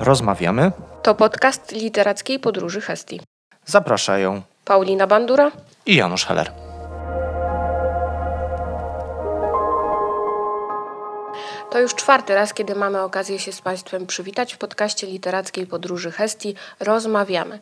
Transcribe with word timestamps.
Rozmawiamy. 0.00 0.72
To 1.02 1.14
podcast 1.14 1.72
literackiej 1.72 2.38
podróży 2.38 2.80
Hestii. 2.80 3.20
Zapraszają 3.66 4.42
Paulina 4.64 5.06
Bandura 5.06 5.50
i 5.86 5.96
Janusz 5.96 6.24
Heller. 6.24 6.52
To 11.70 11.80
już 11.80 11.94
czwarty 11.94 12.34
raz, 12.34 12.54
kiedy 12.54 12.74
mamy 12.74 13.00
okazję 13.00 13.38
się 13.38 13.52
z 13.52 13.60
Państwem 13.60 14.06
przywitać 14.06 14.54
w 14.54 14.58
podcaście 14.58 15.06
literackiej 15.06 15.66
podróży 15.66 16.10
Hestii. 16.10 16.54
Rozmawiamy. 16.80 17.58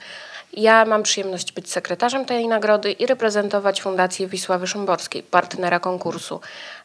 Ja 0.53 0.85
mam 0.85 1.03
przyjemność 1.03 1.53
być 1.53 1.73
sekretarzem 1.73 2.25
tej 2.25 2.49
nagrody 2.49 2.93
i 2.93 3.07
reprezentować 3.07 3.83
Fundację 3.83 4.27
Wisławy 4.27 4.67
Szymborskiej, 4.67 5.23
partnera 5.23 5.81
konkursu. 5.81 6.41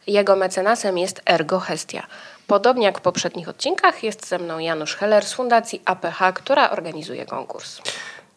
Jego 0.06 0.36
mecenasem 0.36 0.98
jest 0.98 1.22
Ergo 1.26 1.60
Hestia. 1.60 2.06
Podobnie 2.46 2.84
jak 2.86 2.98
w 2.98 3.02
poprzednich 3.02 3.48
odcinkach 3.48 4.02
jest 4.02 4.28
ze 4.28 4.38
mną 4.38 4.58
Janusz 4.58 4.96
Heller 4.96 5.26
z 5.26 5.32
Fundacji 5.32 5.82
APH, 5.84 6.18
która 6.34 6.70
organizuje 6.70 7.26
konkurs. 7.26 7.80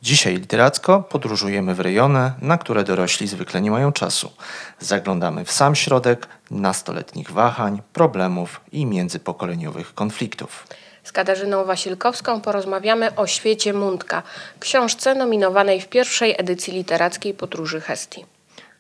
Dzisiaj 0.02 0.34
literacko 0.34 1.00
podróżujemy 1.00 1.76
w 1.76 1.80
rejony, 1.80 2.32
na 2.42 2.58
które 2.58 2.84
dorośli 2.84 3.28
zwykle 3.28 3.62
nie 3.62 3.72
mają 3.72 3.92
czasu. 3.92 4.32
Zaglądamy 4.80 5.46
w 5.46 5.52
sam 5.52 5.76
środek 5.76 6.28
nastoletnich 6.52 7.32
wahań, 7.32 7.82
problemów 7.94 8.62
i 8.72 8.86
międzypokoleniowych 8.86 9.94
konfliktów. 9.94 10.68
Z 11.04 11.12
Katarzyną 11.12 11.66
Wasilkowską 11.66 12.42
porozmawiamy 12.42 13.16
o 13.16 13.28
świecie 13.28 13.74
Mundka, 13.74 14.24
książce 14.60 15.16
nominowanej 15.16 15.82
w 15.82 15.88
pierwszej 15.88 16.36
edycji 16.38 16.74
literackiej 16.74 17.34
podróży 17.34 17.82
Hestii. 17.82 18.26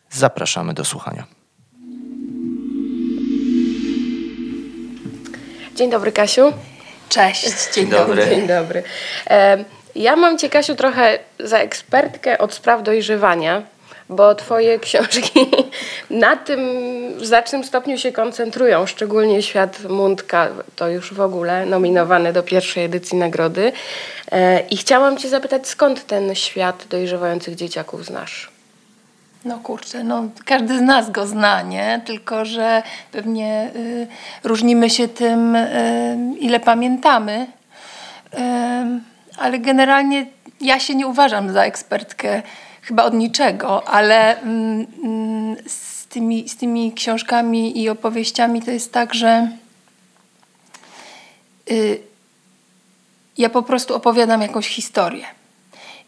Zapraszamy 0.09 0.73
do 0.73 0.85
słuchania. 0.85 1.36
Dzień 5.77 5.89
dobry, 5.89 6.11
Kasiu. 6.11 6.53
Cześć, 7.09 7.73
dzień, 7.73 7.87
dobry. 7.87 8.25
Dzień 8.25 8.47
dobry. 8.47 8.83
E, 9.29 9.63
ja 9.95 10.15
mam 10.15 10.37
Cię, 10.37 10.49
Kasiu, 10.49 10.75
trochę 10.75 11.19
za 11.39 11.57
ekspertkę 11.57 12.37
od 12.37 12.53
spraw 12.53 12.83
dojrzewania, 12.83 13.63
bo 14.09 14.35
Twoje 14.35 14.79
książki 14.79 15.51
na 16.09 16.35
tym 16.35 16.59
w 17.17 17.25
znacznym 17.25 17.63
stopniu 17.63 17.97
się 17.97 18.11
koncentrują, 18.11 18.85
szczególnie 18.85 19.43
Świat 19.43 19.83
Mundka, 19.89 20.49
to 20.75 20.89
już 20.89 21.13
w 21.13 21.21
ogóle 21.21 21.65
nominowany 21.65 22.33
do 22.33 22.43
pierwszej 22.43 22.83
edycji 22.83 23.17
nagrody. 23.17 23.71
E, 24.31 24.59
I 24.59 24.77
chciałam 24.77 25.17
Cię 25.17 25.29
zapytać, 25.29 25.67
skąd 25.67 26.07
ten 26.07 26.35
świat 26.35 26.85
dojrzewających 26.89 27.55
dzieciaków 27.55 28.05
znasz? 28.05 28.56
No 29.47 29.59
kurczę, 29.59 30.03
no 30.03 30.23
każdy 30.45 30.77
z 30.77 30.81
nas 30.81 31.11
go 31.11 31.27
zna, 31.27 31.61
nie? 31.61 32.01
Tylko, 32.05 32.45
że 32.45 32.83
pewnie 33.11 33.71
y, 33.75 34.07
różnimy 34.43 34.89
się 34.89 35.07
tym, 35.07 35.55
y, 35.55 36.17
ile 36.39 36.59
pamiętamy. 36.59 37.47
Y, 38.33 38.37
ale 39.37 39.59
generalnie 39.59 40.25
ja 40.61 40.79
się 40.79 40.95
nie 40.95 41.07
uważam 41.07 41.51
za 41.51 41.63
ekspertkę 41.63 42.41
chyba 42.81 43.03
od 43.03 43.13
niczego, 43.13 43.87
ale 43.87 44.41
mm, 44.41 44.87
mm, 45.03 45.55
z, 45.67 46.07
tymi, 46.07 46.49
z 46.49 46.57
tymi 46.57 46.93
książkami 46.93 47.81
i 47.81 47.89
opowieściami 47.89 48.61
to 48.61 48.71
jest 48.71 48.93
tak, 48.93 49.13
że 49.13 49.51
y, 51.71 51.99
ja 53.37 53.49
po 53.49 53.63
prostu 53.63 53.95
opowiadam 53.95 54.41
jakąś 54.41 54.67
historię. 54.67 55.36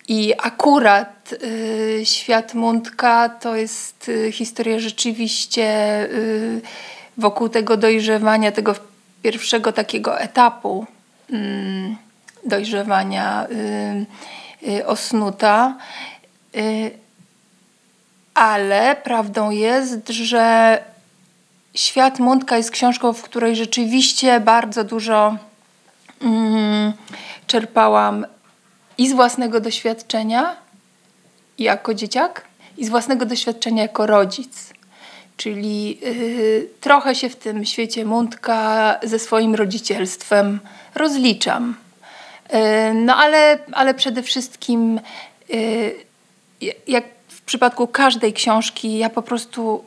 I 0.09 0.33
akurat 0.37 1.33
y, 1.43 2.01
świat 2.03 2.53
Mundka 2.53 3.29
to 3.29 3.55
jest 3.55 4.09
y, 4.09 4.31
historia 4.31 4.79
rzeczywiście 4.79 6.01
y, 6.03 6.61
wokół 7.17 7.49
tego 7.49 7.77
dojrzewania, 7.77 8.51
tego 8.51 8.75
pierwszego 9.23 9.71
takiego 9.71 10.19
etapu 10.19 10.85
mm, 11.29 11.95
dojrzewania 12.45 13.47
y, 14.63 14.69
y, 14.69 14.85
Osnuta. 14.85 15.77
Y, 16.55 16.91
ale 18.33 18.95
prawdą 18.95 19.49
jest, 19.49 20.09
że 20.09 20.77
Świat 21.73 22.19
Mundka 22.19 22.57
jest 22.57 22.71
książką, 22.71 23.13
w 23.13 23.21
której 23.21 23.55
rzeczywiście 23.55 24.39
bardzo 24.39 24.83
dużo 24.83 25.37
mm, 26.21 26.93
czerpałam 27.47 28.25
i 28.99 29.09
z 29.09 29.13
własnego 29.13 29.59
doświadczenia 29.59 30.55
jako 31.59 31.93
dzieciak, 31.93 32.45
i 32.77 32.85
z 32.85 32.89
własnego 32.89 33.25
doświadczenia 33.25 33.81
jako 33.83 34.05
rodzic. 34.05 34.73
Czyli 35.37 35.99
yy, 35.99 36.69
trochę 36.81 37.15
się 37.15 37.29
w 37.29 37.35
tym 37.35 37.65
świecie 37.65 38.05
Mundka 38.05 38.99
ze 39.03 39.19
swoim 39.19 39.55
rodzicielstwem 39.55 40.59
rozliczam. 40.95 41.75
Yy, 42.53 42.59
no 42.93 43.15
ale, 43.15 43.59
ale 43.71 43.93
przede 43.93 44.23
wszystkim, 44.23 44.99
yy, 45.49 45.95
jak 46.87 47.03
w 47.27 47.41
przypadku 47.41 47.87
każdej 47.87 48.33
książki, 48.33 48.97
ja 48.97 49.09
po 49.09 49.21
prostu 49.21 49.83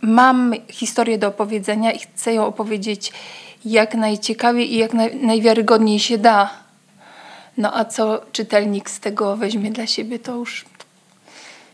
mam 0.00 0.54
historię 0.70 1.18
do 1.18 1.28
opowiedzenia 1.28 1.92
i 1.92 1.98
chcę 1.98 2.34
ją 2.34 2.46
opowiedzieć 2.46 3.12
jak 3.64 3.94
najciekawiej 3.94 4.74
i 4.74 4.76
jak 4.76 4.94
naj, 4.94 5.16
najwiarygodniej 5.16 6.00
się 6.00 6.18
da 6.18 6.67
no 7.58 7.76
a 7.76 7.84
co 7.84 8.20
czytelnik 8.32 8.90
z 8.90 9.00
tego 9.00 9.36
weźmie 9.36 9.70
dla 9.70 9.86
siebie, 9.86 10.18
to 10.18 10.34
już 10.34 10.64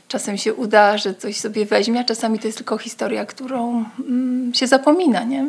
czasem 0.08 0.38
się 0.38 0.54
uda, 0.54 0.98
że 0.98 1.14
coś 1.14 1.36
sobie 1.36 1.66
weźmie, 1.66 2.00
a 2.00 2.04
czasami 2.04 2.38
to 2.38 2.46
jest 2.46 2.58
tylko 2.58 2.78
historia, 2.78 3.26
którą 3.26 3.84
mm, 4.08 4.54
się 4.54 4.66
zapomina, 4.66 5.24
nie? 5.24 5.48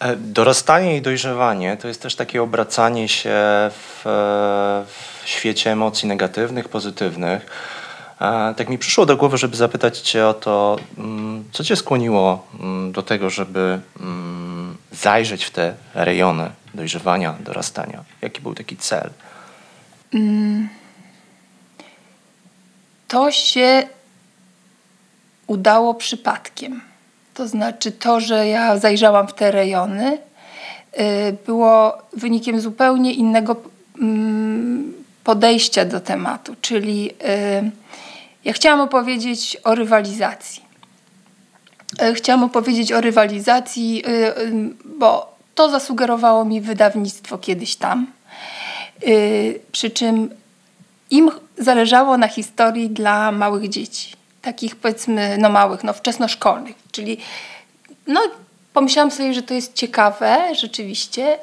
E, 0.00 0.16
dorastanie 0.16 0.96
i 0.96 1.02
dojrzewanie 1.02 1.76
to 1.76 1.88
jest 1.88 2.02
też 2.02 2.14
takie 2.14 2.42
obracanie 2.42 3.08
się 3.08 3.34
w, 3.70 4.02
w 4.86 5.28
świecie 5.28 5.72
emocji 5.72 6.08
negatywnych, 6.08 6.68
pozytywnych. 6.68 7.46
E, 8.20 8.54
tak 8.56 8.68
mi 8.68 8.78
przyszło 8.78 9.06
do 9.06 9.16
głowy, 9.16 9.38
żeby 9.38 9.56
zapytać 9.56 9.98
Cię 9.98 10.26
o 10.26 10.34
to, 10.34 10.76
mm, 10.98 11.44
co 11.52 11.64
Cię 11.64 11.76
skłoniło 11.76 12.46
mm, 12.60 12.92
do 12.92 13.02
tego, 13.02 13.30
żeby 13.30 13.80
zajrzeć 14.92 15.44
w 15.44 15.50
te 15.50 15.74
rejony 15.94 16.50
dojrzewania, 16.74 17.34
dorastania? 17.40 18.04
Jaki 18.22 18.40
był 18.40 18.54
taki 18.54 18.76
cel? 18.76 19.10
To 23.08 23.30
się 23.30 23.86
udało 25.46 25.94
przypadkiem. 25.94 26.80
To 27.34 27.48
znaczy 27.48 27.92
to, 27.92 28.20
że 28.20 28.48
ja 28.48 28.78
zajrzałam 28.78 29.28
w 29.28 29.34
te 29.34 29.50
rejony, 29.50 30.18
y, 30.98 31.36
było 31.46 31.98
wynikiem 32.12 32.60
zupełnie 32.60 33.14
innego 33.14 33.56
mm, 34.00 34.94
podejścia 35.24 35.84
do 35.84 36.00
tematu. 36.00 36.54
Czyli 36.60 37.10
y, 37.10 37.70
ja 38.44 38.52
chciałam 38.52 38.80
opowiedzieć 38.80 39.56
o 39.64 39.74
rywalizacji. 39.74 40.62
Y, 42.02 42.14
chciałam 42.14 42.44
opowiedzieć 42.44 42.92
o 42.92 43.00
rywalizacji, 43.00 44.02
bo 44.84 45.38
to 45.54 45.70
zasugerowało 45.70 46.44
mi 46.44 46.60
wydawnictwo 46.60 47.38
kiedyś 47.38 47.76
tam 47.76 48.06
Y, 49.06 49.60
przy 49.72 49.90
czym 49.90 50.30
im 51.10 51.30
zależało 51.58 52.18
na 52.18 52.28
historii 52.28 52.90
dla 52.90 53.32
małych 53.32 53.68
dzieci. 53.68 54.12
Takich 54.42 54.76
powiedzmy, 54.76 55.36
no 55.38 55.48
małych, 55.50 55.84
no 55.84 55.92
wczesnoszkolnych. 55.92 56.76
Czyli 56.92 57.18
no 58.06 58.20
pomyślałam 58.72 59.10
sobie, 59.10 59.34
że 59.34 59.42
to 59.42 59.54
jest 59.54 59.74
ciekawe 59.74 60.54
rzeczywiście, 60.54 61.38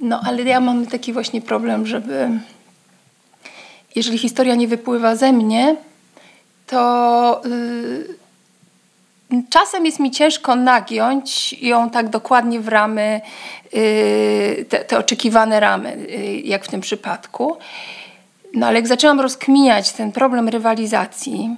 no 0.00 0.20
ale 0.24 0.42
ja 0.42 0.60
mam 0.60 0.86
taki 0.86 1.12
właśnie 1.12 1.40
problem, 1.40 1.86
żeby 1.86 2.28
jeżeli 3.94 4.18
historia 4.18 4.54
nie 4.54 4.68
wypływa 4.68 5.16
ze 5.16 5.32
mnie, 5.32 5.76
to 6.66 7.42
yy, 7.44 8.19
Czasem 9.50 9.86
jest 9.86 10.00
mi 10.00 10.10
ciężko 10.10 10.56
nagiąć 10.56 11.52
ją 11.52 11.90
tak 11.90 12.08
dokładnie 12.08 12.60
w 12.60 12.68
ramy, 12.68 13.20
y, 13.74 14.66
te, 14.68 14.84
te 14.84 14.98
oczekiwane 14.98 15.60
ramy, 15.60 15.92
y, 15.92 16.40
jak 16.44 16.64
w 16.64 16.68
tym 16.68 16.80
przypadku. 16.80 17.56
No 18.54 18.66
ale 18.66 18.76
jak 18.76 18.88
zaczęłam 18.88 19.20
rozkminiać 19.20 19.92
ten 19.92 20.12
problem 20.12 20.48
rywalizacji, 20.48 21.56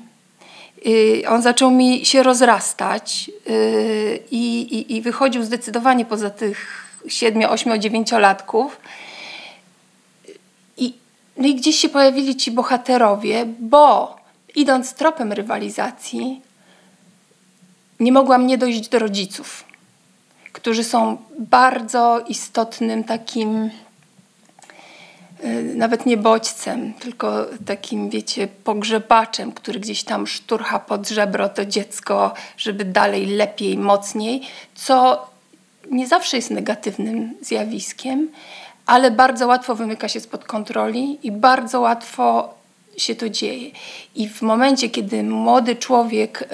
y, 0.87 1.23
on 1.29 1.43
zaczął 1.43 1.70
mi 1.70 2.06
się 2.06 2.23
rozrastać 2.23 3.31
i, 4.31 4.61
i, 4.61 4.96
i 4.96 5.00
wychodził 5.00 5.43
zdecydowanie 5.43 6.05
poza 6.05 6.31
tych 6.31 6.88
7, 7.08 7.43
8, 7.50 7.81
9 7.81 8.12
latków. 8.12 8.81
I, 10.76 10.94
no 11.37 11.49
i 11.49 11.55
gdzieś 11.55 11.76
się 11.76 11.88
pojawili 11.88 12.37
ci 12.37 12.50
bohaterowie, 12.50 13.46
bo 13.58 14.17
idąc 14.55 14.94
tropem 14.94 15.32
rywalizacji, 15.32 16.41
nie 18.02 18.12
mogłam 18.12 18.46
nie 18.46 18.58
dojść 18.58 18.88
do 18.88 18.99
rodziców, 18.99 19.64
którzy 20.52 20.84
są 20.84 21.16
bardzo 21.38 22.25
istotnym 22.28 23.04
takim, 23.04 23.70
y, 25.44 25.72
nawet 25.76 26.06
nie 26.06 26.16
bodźcem, 26.16 26.94
tylko 26.94 27.46
takim, 27.66 28.10
wiecie, 28.10 28.49
pogrzebaczem, 28.64 29.52
który 29.52 29.81
gdzieś 29.81 30.04
tam 30.04 30.26
szturcha 30.26 30.78
pod 30.78 31.08
żebro 31.08 31.49
to 31.49 31.64
dziecko, 31.64 32.34
żeby 32.56 32.84
dalej, 32.84 33.26
lepiej, 33.26 33.78
mocniej, 33.78 34.43
co 34.75 35.26
nie 35.90 36.06
zawsze 36.06 36.37
jest 36.37 36.50
negatywnym 36.50 37.34
zjawiskiem, 37.40 38.28
ale 38.87 39.10
bardzo 39.10 39.46
łatwo 39.46 39.75
wymyka 39.75 40.08
się 40.08 40.20
spod 40.20 40.44
kontroli 40.44 41.19
i 41.22 41.32
bardzo 41.32 41.81
łatwo 41.81 42.55
się 42.96 43.14
to 43.14 43.28
dzieje. 43.28 43.70
I 44.14 44.28
w 44.28 44.43
momencie, 44.43 44.90
kiedy 44.90 45.22
młody 45.22 45.76
człowiek 45.76 46.48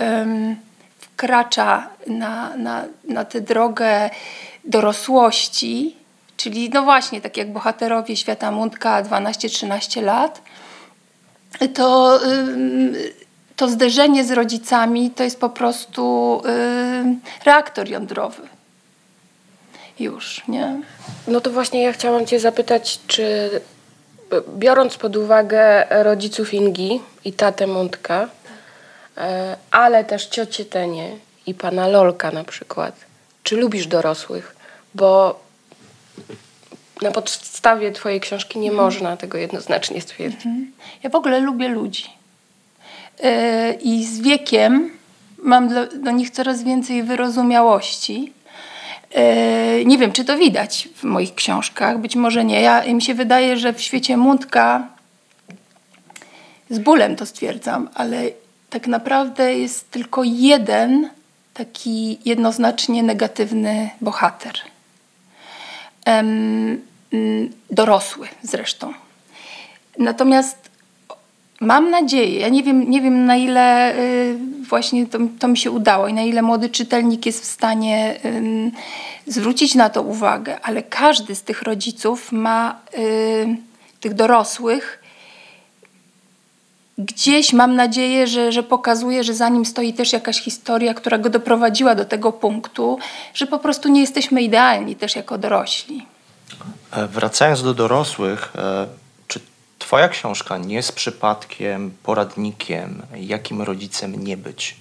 wkracza 1.19 1.89
na, 2.07 2.57
na, 2.57 2.85
na 3.09 3.25
tę 3.25 3.41
drogę 3.41 4.11
dorosłości, 4.65 5.97
czyli 6.37 6.71
no 6.71 6.83
właśnie, 6.83 7.21
tak 7.21 7.37
jak 7.37 7.53
bohaterowie 7.53 8.17
Świata 8.17 8.51
Mundka 8.51 9.03
12-13 9.03 10.03
lat, 10.03 10.43
to, 11.75 12.21
to 13.57 13.69
zderzenie 13.69 14.25
z 14.25 14.31
rodzicami 14.31 15.11
to 15.11 15.25
jest 15.25 15.41
po 15.41 15.51
prostu 15.51 16.43
reaktor 17.45 17.89
jądrowy. 17.89 18.43
Już, 20.01 20.43
nie? 20.49 20.81
No 21.29 21.41
to 21.41 21.51
właśnie 21.51 21.83
ja 21.83 21.93
chciałam 21.93 22.27
Cię 22.27 22.41
zapytać, 22.41 23.01
czy 23.07 23.51
biorąc 24.49 24.97
pod 24.97 25.17
uwagę 25.17 25.87
rodziców 25.91 26.55
Ingi 26.55 27.01
i 27.25 27.33
tatę 27.33 27.67
Mundka, 27.67 28.29
ale 29.71 30.05
też 30.05 30.27
ciocię 30.27 30.65
Tenie 30.65 31.11
i 31.47 31.55
pana 31.55 31.89
Lolka 31.89 32.31
na 32.31 32.45
przykład, 32.45 32.95
czy 33.43 33.57
lubisz 33.57 33.87
dorosłych? 33.87 34.57
Bo 34.95 35.41
na 37.03 37.11
podstawie 37.11 37.93
twojej 37.93 38.21
książki 38.21 38.59
nie 38.59 38.71
mhm. 38.71 38.85
można 38.85 39.17
tego 39.17 39.39
jednoznacznie 39.39 40.01
stwierdzić. 40.01 40.47
Mhm. 40.47 40.73
Ja 41.03 41.11
w 41.11 41.15
ogóle 41.15 41.41
lubię 41.41 41.69
ludzi. 41.69 42.05
Yy, 43.23 43.31
I 43.73 44.05
z 44.05 44.21
wiekiem 44.21 44.91
mam 45.43 45.69
do, 45.69 45.87
do 45.87 46.11
nich 46.11 46.31
coraz 46.31 46.63
więcej 46.63 47.03
wyrozumiałości. 47.03 48.33
Yy, 49.15 49.85
nie 49.85 49.99
wiem, 49.99 50.13
czy 50.13 50.25
to 50.25 50.37
widać 50.37 50.89
w 50.95 51.05
moich 51.05 51.35
książkach, 51.35 51.99
być 51.99 52.17
może 52.17 52.45
nie. 52.45 52.61
Ja, 52.61 52.95
mi 52.95 53.03
się 53.03 53.15
wydaje, 53.15 53.57
że 53.57 53.73
w 53.73 53.81
świecie 53.81 54.17
Mundka 54.17 54.89
z 56.71 56.79
bólem 56.79 57.17
to 57.17 57.27
stwierdzam, 57.27 57.89
ale 57.95 58.31
tak 58.71 58.87
naprawdę 58.87 59.55
jest 59.55 59.91
tylko 59.91 60.23
jeden 60.25 61.11
taki 61.55 62.19
jednoznacznie 62.25 63.03
negatywny 63.03 63.91
bohater. 64.01 64.55
Mm, 66.05 66.83
dorosły 67.71 68.29
zresztą. 68.43 68.95
Natomiast 69.99 70.69
mam 71.61 71.91
nadzieję, 71.91 72.41
ja 72.41 72.49
nie 72.49 72.63
wiem, 72.63 72.91
nie 72.91 73.01
wiem 73.01 73.27
na 73.27 73.37
ile 73.37 73.97
y, 73.97 74.39
właśnie 74.69 75.07
to, 75.07 75.19
to 75.39 75.49
mi 75.49 75.57
się 75.57 75.71
udało 75.71 76.09
i 76.09 76.15
na 76.15 76.23
ile 76.23 76.43
młody 76.43 76.69
czytelnik 76.69 77.27
jest 77.27 77.43
w 77.43 77.45
stanie 77.45 78.21
zwrócić 79.27 79.75
na 79.75 79.91
to 79.91 80.03
uwagę, 80.03 80.61
ale 80.63 80.83
każdy 80.83 81.35
z 81.35 81.43
tych 81.43 81.63
rodziców 81.63 82.33
ma, 82.33 82.81
y, 82.99 83.57
tych 84.01 84.15
dorosłych, 84.15 85.03
gdzieś 86.99 87.53
mam 87.53 87.77
nadzieję, 87.77 88.27
że, 88.27 88.53
że 88.53 88.63
pokazuje, 88.63 89.25
że 89.25 89.35
za 89.35 89.49
nim 89.49 89.67
stoi 89.67 89.93
też 89.93 90.13
jakaś 90.13 90.41
historia, 90.41 90.95
która 90.95 91.19
go 91.19 91.31
doprowadziła 91.31 91.95
do 91.95 92.05
tego 92.05 92.33
punktu, 92.33 92.99
że 93.35 93.47
po 93.47 93.59
prostu 93.59 93.89
nie 93.89 94.01
jesteśmy 94.01 94.43
idealni 94.43 94.97
też 94.97 95.17
jako 95.17 95.39
dorośli. 95.39 96.07
E, 96.93 97.07
wracając 97.07 97.63
do 97.63 97.75
dorosłych, 97.75 98.53
e, 98.57 98.87
czy 99.29 99.41
Twoja 99.79 100.09
książka 100.09 100.59
nie 100.59 100.75
jest 100.75 100.93
przypadkiem 100.93 101.91
poradnikiem, 102.03 103.03
jakim 103.17 103.63
rodzicem 103.63 104.25
nie 104.25 104.37
być? 104.37 104.77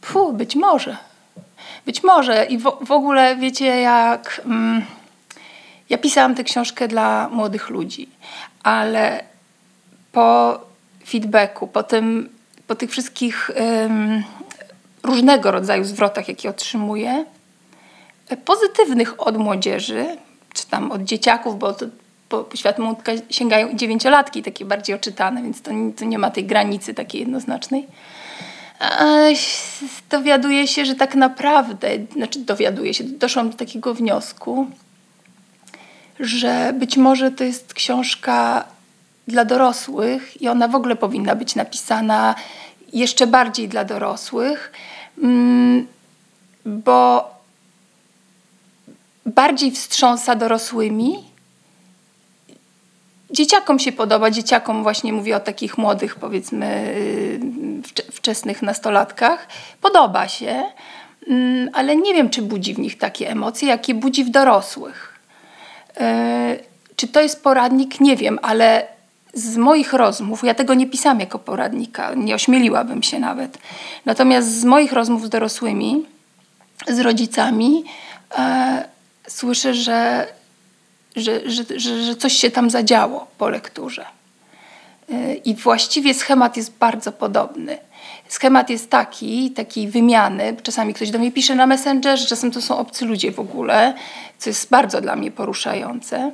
Puh, 0.00 0.34
być 0.34 0.56
może. 0.56 0.96
Być 1.86 2.02
może. 2.02 2.44
I 2.44 2.58
w, 2.58 2.72
w 2.86 2.92
ogóle 2.92 3.36
wiecie, 3.36 3.66
jak. 3.80 4.40
Mm, 4.44 4.86
ja 5.90 5.98
pisałam 5.98 6.34
tę 6.34 6.44
książkę 6.44 6.88
dla 6.88 7.28
młodych 7.28 7.70
ludzi, 7.70 8.08
ale 8.62 9.24
po 10.12 10.60
feedbacku, 11.10 11.66
po, 11.66 11.82
tym, 11.82 12.28
po 12.66 12.74
tych 12.74 12.90
wszystkich 12.90 13.50
różnego 15.02 15.50
rodzaju 15.50 15.84
zwrotach, 15.84 16.28
jakie 16.28 16.50
otrzymuję, 16.50 17.24
e, 18.28 18.36
pozytywnych 18.36 19.26
od 19.26 19.36
młodzieży, 19.36 20.06
czy 20.54 20.66
tam 20.66 20.92
od 20.92 21.02
dzieciaków, 21.02 21.58
bo 21.58 21.72
to, 21.72 21.86
po, 22.28 22.44
po 22.44 22.56
świat 22.56 22.78
młodka 22.78 23.12
sięgają 23.30 23.68
i 23.68 23.76
dziewięciolatki, 23.76 24.42
takie 24.42 24.64
bardziej 24.64 24.96
oczytane, 24.96 25.42
więc 25.42 25.62
to, 25.62 25.70
to 25.96 26.04
nie 26.04 26.18
ma 26.18 26.30
tej 26.30 26.44
granicy 26.44 26.94
takiej 26.94 27.20
jednoznacznej. 27.20 27.86
Dowiaduje 30.10 30.68
się, 30.68 30.84
że 30.84 30.94
tak 30.94 31.14
naprawdę, 31.14 31.88
znaczy 32.12 32.38
dowiaduje 32.38 32.94
się, 32.94 33.04
doszłam 33.04 33.50
do 33.50 33.56
takiego 33.56 33.94
wniosku, 33.94 34.66
że 36.20 36.72
być 36.78 36.96
może 36.96 37.30
to 37.30 37.44
jest 37.44 37.74
książka 37.74 38.64
dla 39.28 39.44
dorosłych 39.44 40.42
i 40.42 40.48
ona 40.48 40.68
w 40.68 40.74
ogóle 40.74 40.96
powinna 40.96 41.34
być 41.34 41.54
napisana 41.54 42.34
jeszcze 42.92 43.26
bardziej 43.26 43.68
dla 43.68 43.84
dorosłych, 43.84 44.72
mm, 45.22 45.86
bo 46.66 47.30
bardziej 49.26 49.70
wstrząsa 49.70 50.34
dorosłymi. 50.34 51.24
Dzieciakom 53.30 53.78
się 53.78 53.92
podoba, 53.92 54.30
dzieciakom 54.30 54.82
właśnie 54.82 55.12
mówię 55.12 55.36
o 55.36 55.40
takich 55.40 55.78
młodych, 55.78 56.16
powiedzmy, 56.16 56.94
y, 56.96 58.12
wczesnych 58.12 58.62
nastolatkach. 58.62 59.48
Podoba 59.80 60.28
się, 60.28 60.62
mm, 61.26 61.70
ale 61.72 61.96
nie 61.96 62.14
wiem, 62.14 62.30
czy 62.30 62.42
budzi 62.42 62.74
w 62.74 62.78
nich 62.78 62.98
takie 62.98 63.30
emocje, 63.30 63.68
jakie 63.68 63.94
budzi 63.94 64.24
w 64.24 64.30
dorosłych. 64.30 65.18
Y, 66.00 66.00
czy 66.96 67.08
to 67.08 67.20
jest 67.20 67.42
poradnik? 67.42 68.00
Nie 68.00 68.16
wiem, 68.16 68.38
ale 68.42 68.86
z 69.34 69.56
moich 69.56 69.92
rozmów, 69.92 70.44
ja 70.44 70.54
tego 70.54 70.74
nie 70.74 70.86
pisałam 70.86 71.20
jako 71.20 71.38
poradnika, 71.38 72.14
nie 72.14 72.34
ośmieliłabym 72.34 73.02
się 73.02 73.18
nawet. 73.18 73.58
Natomiast 74.04 74.60
z 74.60 74.64
moich 74.64 74.92
rozmów 74.92 75.26
z 75.26 75.28
dorosłymi, 75.28 76.06
z 76.88 77.00
rodzicami, 77.00 77.84
e, 78.38 78.84
słyszę, 79.28 79.74
że, 79.74 80.26
że, 81.16 81.50
że, 81.50 81.64
że, 81.76 82.02
że 82.02 82.16
coś 82.16 82.32
się 82.32 82.50
tam 82.50 82.70
zadziało 82.70 83.26
po 83.38 83.48
lekturze. 83.48 84.04
E, 85.12 85.34
I 85.34 85.54
właściwie 85.54 86.14
schemat 86.14 86.56
jest 86.56 86.72
bardzo 86.78 87.12
podobny. 87.12 87.78
Schemat 88.28 88.70
jest 88.70 88.90
taki, 88.90 89.50
takiej 89.50 89.88
wymiany. 89.88 90.56
Czasami 90.62 90.94
ktoś 90.94 91.10
do 91.10 91.18
mnie 91.18 91.32
pisze 91.32 91.54
na 91.54 91.66
Messengerze, 91.66 92.26
czasem 92.26 92.50
to 92.50 92.62
są 92.62 92.78
obcy 92.78 93.04
ludzie 93.04 93.32
w 93.32 93.40
ogóle, 93.40 93.94
co 94.38 94.50
jest 94.50 94.70
bardzo 94.70 95.00
dla 95.00 95.16
mnie 95.16 95.30
poruszające. 95.30 96.32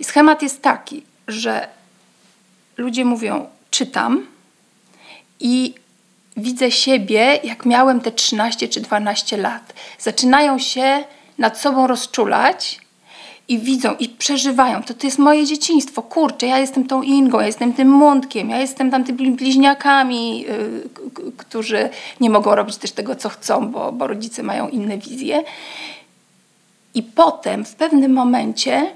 I 0.00 0.04
schemat 0.04 0.42
jest 0.42 0.62
taki, 0.62 1.02
że 1.28 1.68
ludzie 2.76 3.04
mówią: 3.04 3.46
czytam 3.70 4.26
i 5.40 5.74
widzę 6.36 6.70
siebie, 6.70 7.40
jak 7.44 7.66
miałem 7.66 8.00
te 8.00 8.12
13 8.12 8.68
czy 8.68 8.80
12 8.80 9.36
lat. 9.36 9.74
Zaczynają 9.98 10.58
się 10.58 11.04
nad 11.38 11.58
sobą 11.58 11.86
rozczulać 11.86 12.80
i 13.48 13.58
widzą 13.58 13.94
i 13.94 14.08
przeżywają. 14.08 14.82
To, 14.82 14.94
to 14.94 15.06
jest 15.06 15.18
moje 15.18 15.46
dzieciństwo. 15.46 16.02
Kurczę, 16.02 16.46
ja 16.46 16.58
jestem 16.58 16.86
tą 16.86 17.02
Ingą, 17.02 17.40
ja 17.40 17.46
jestem 17.46 17.72
tym 17.72 17.88
Mundkiem, 17.88 18.50
ja 18.50 18.58
jestem 18.58 18.90
tam 18.90 19.04
tymi 19.04 19.30
bliźniakami, 19.30 20.40
yy, 20.40 20.88
którzy 21.36 21.88
nie 22.20 22.30
mogą 22.30 22.54
robić 22.54 22.76
też 22.76 22.92
tego, 22.92 23.16
co 23.16 23.28
chcą, 23.28 23.68
bo, 23.68 23.92
bo 23.92 24.06
rodzice 24.06 24.42
mają 24.42 24.68
inne 24.68 24.98
wizje. 24.98 25.44
I 26.94 27.02
potem 27.02 27.64
w 27.64 27.74
pewnym 27.74 28.12
momencie 28.12 28.86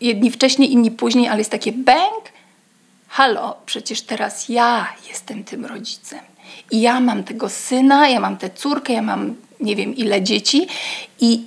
jedni 0.00 0.30
wcześniej, 0.30 0.72
inni 0.72 0.90
później, 0.90 1.28
ale 1.28 1.38
jest 1.38 1.50
takie 1.50 1.72
bęk. 1.72 2.32
Halo, 3.08 3.56
przecież 3.66 4.02
teraz 4.02 4.48
ja 4.48 4.88
jestem 5.08 5.44
tym 5.44 5.66
rodzicem. 5.66 6.20
I 6.70 6.80
ja 6.80 7.00
mam 7.00 7.24
tego 7.24 7.48
syna, 7.48 8.08
ja 8.08 8.20
mam 8.20 8.36
tę 8.36 8.50
córkę, 8.50 8.92
ja 8.92 9.02
mam 9.02 9.34
nie 9.60 9.76
wiem 9.76 9.96
ile 9.96 10.22
dzieci 10.22 10.66
i 11.20 11.46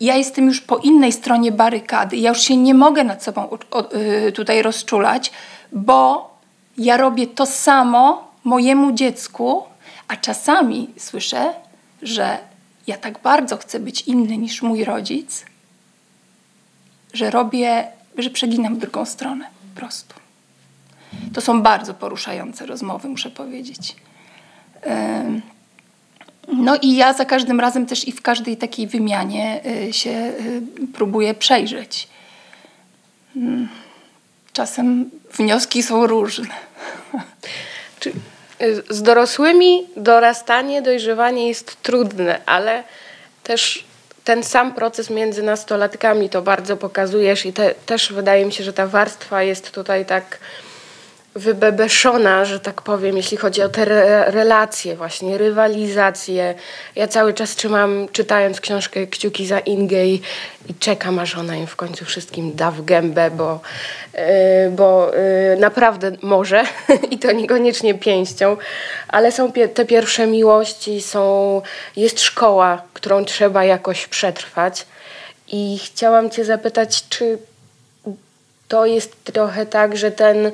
ja 0.00 0.16
jestem 0.16 0.46
już 0.46 0.60
po 0.60 0.76
innej 0.78 1.12
stronie 1.12 1.52
barykady. 1.52 2.16
Ja 2.16 2.28
już 2.28 2.40
się 2.40 2.56
nie 2.56 2.74
mogę 2.74 3.04
nad 3.04 3.22
sobą 3.22 3.48
y, 4.28 4.32
tutaj 4.32 4.62
rozczulać, 4.62 5.32
bo 5.72 6.30
ja 6.78 6.96
robię 6.96 7.26
to 7.26 7.46
samo 7.46 8.28
mojemu 8.44 8.92
dziecku, 8.92 9.62
a 10.08 10.16
czasami 10.16 10.88
słyszę, 10.98 11.54
że 12.02 12.38
ja 12.86 12.96
tak 12.96 13.18
bardzo 13.18 13.56
chcę 13.56 13.80
być 13.80 14.02
inny 14.02 14.36
niż 14.36 14.62
mój 14.62 14.84
rodzic, 14.84 15.44
że 17.14 17.30
robię, 17.30 17.88
że 18.18 18.30
przeginam 18.30 18.78
drugą 18.78 19.04
stronę 19.04 19.46
po 19.74 19.80
prostu. 19.80 20.14
To 21.34 21.40
są 21.40 21.62
bardzo 21.62 21.94
poruszające 21.94 22.66
rozmowy, 22.66 23.08
muszę 23.08 23.30
powiedzieć. 23.30 23.96
No 26.48 26.76
i 26.76 26.96
ja 26.96 27.12
za 27.12 27.24
każdym 27.24 27.60
razem 27.60 27.86
też 27.86 28.08
i 28.08 28.12
w 28.12 28.22
każdej 28.22 28.56
takiej 28.56 28.86
wymianie 28.86 29.60
y, 29.88 29.92
się 29.92 30.10
y, 30.10 30.62
próbuję 30.94 31.34
przejrzeć. 31.34 32.08
Mm. 33.36 33.68
Czasem 34.52 35.10
wnioski 35.32 35.82
są 35.82 36.06
różne. 36.06 36.54
Y, 38.62 38.82
z 38.90 39.02
dorosłymi 39.02 39.82
dorastanie, 39.96 40.82
dojrzewanie 40.82 41.48
jest 41.48 41.82
trudne, 41.82 42.40
ale 42.46 42.84
też 43.42 43.84
ten 44.24 44.42
sam 44.42 44.74
proces 44.74 45.10
między 45.10 45.42
nastolatkami 45.42 46.30
to 46.30 46.42
bardzo 46.42 46.76
pokazujesz 46.76 47.46
i 47.46 47.52
te, 47.52 47.74
też 47.86 48.12
wydaje 48.12 48.46
mi 48.46 48.52
się, 48.52 48.64
że 48.64 48.72
ta 48.72 48.86
warstwa 48.86 49.42
jest 49.42 49.70
tutaj 49.70 50.06
tak 50.06 50.38
wybebeszona, 51.34 52.44
że 52.44 52.60
tak 52.60 52.82
powiem, 52.82 53.16
jeśli 53.16 53.36
chodzi 53.36 53.62
o 53.62 53.68
te 53.68 53.82
re 53.82 54.30
relacje, 54.30 54.96
właśnie 54.96 55.38
rywalizacje. 55.38 56.54
Ja 56.96 57.08
cały 57.08 57.34
czas 57.34 57.56
trzymam, 57.56 58.08
czytając 58.12 58.60
książkę 58.60 59.06
Kciuki 59.06 59.46
za 59.46 59.58
Ingę 59.58 60.06
i, 60.06 60.22
i 60.68 60.74
czekam, 60.74 61.18
aż 61.18 61.36
ona 61.36 61.56
im 61.56 61.66
w 61.66 61.76
końcu 61.76 62.04
wszystkim 62.04 62.54
da 62.54 62.70
w 62.70 62.84
gębę, 62.84 63.30
bo, 63.30 63.60
yy, 64.14 64.20
bo 64.70 65.10
yy, 65.50 65.60
naprawdę 65.60 66.12
może 66.22 66.64
i 67.10 67.18
to 67.18 67.32
niekoniecznie 67.32 67.94
pięścią, 67.94 68.56
ale 69.08 69.32
są 69.32 69.52
pie 69.52 69.68
te 69.68 69.84
pierwsze 69.84 70.26
miłości, 70.26 71.02
są, 71.02 71.62
jest 71.96 72.20
szkoła, 72.20 72.82
którą 72.92 73.24
trzeba 73.24 73.64
jakoś 73.64 74.06
przetrwać. 74.06 74.86
I 75.48 75.80
chciałam 75.84 76.30
Cię 76.30 76.44
zapytać, 76.44 77.08
czy 77.08 77.38
to 78.68 78.86
jest 78.86 79.24
trochę 79.24 79.66
tak, 79.66 79.96
że 79.96 80.10
ten 80.10 80.52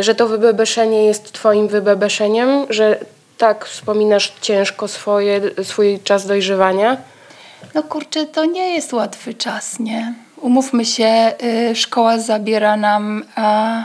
że 0.00 0.14
to 0.14 0.26
wybebeszenie 0.26 1.06
jest 1.06 1.32
twoim 1.32 1.68
wybebeszeniem, 1.68 2.66
że 2.70 2.98
tak 3.38 3.64
wspominasz 3.64 4.32
ciężko 4.40 4.88
swoje, 4.88 5.40
swój 5.62 6.00
czas 6.04 6.26
dojrzewania? 6.26 6.96
No 7.74 7.82
kurczę, 7.82 8.26
to 8.26 8.44
nie 8.44 8.74
jest 8.74 8.92
łatwy 8.92 9.34
czas, 9.34 9.78
nie? 9.78 10.14
Umówmy 10.40 10.84
się, 10.84 11.32
y, 11.70 11.76
szkoła 11.76 12.18
zabiera 12.18 12.76
nam 12.76 13.24
a, 13.34 13.84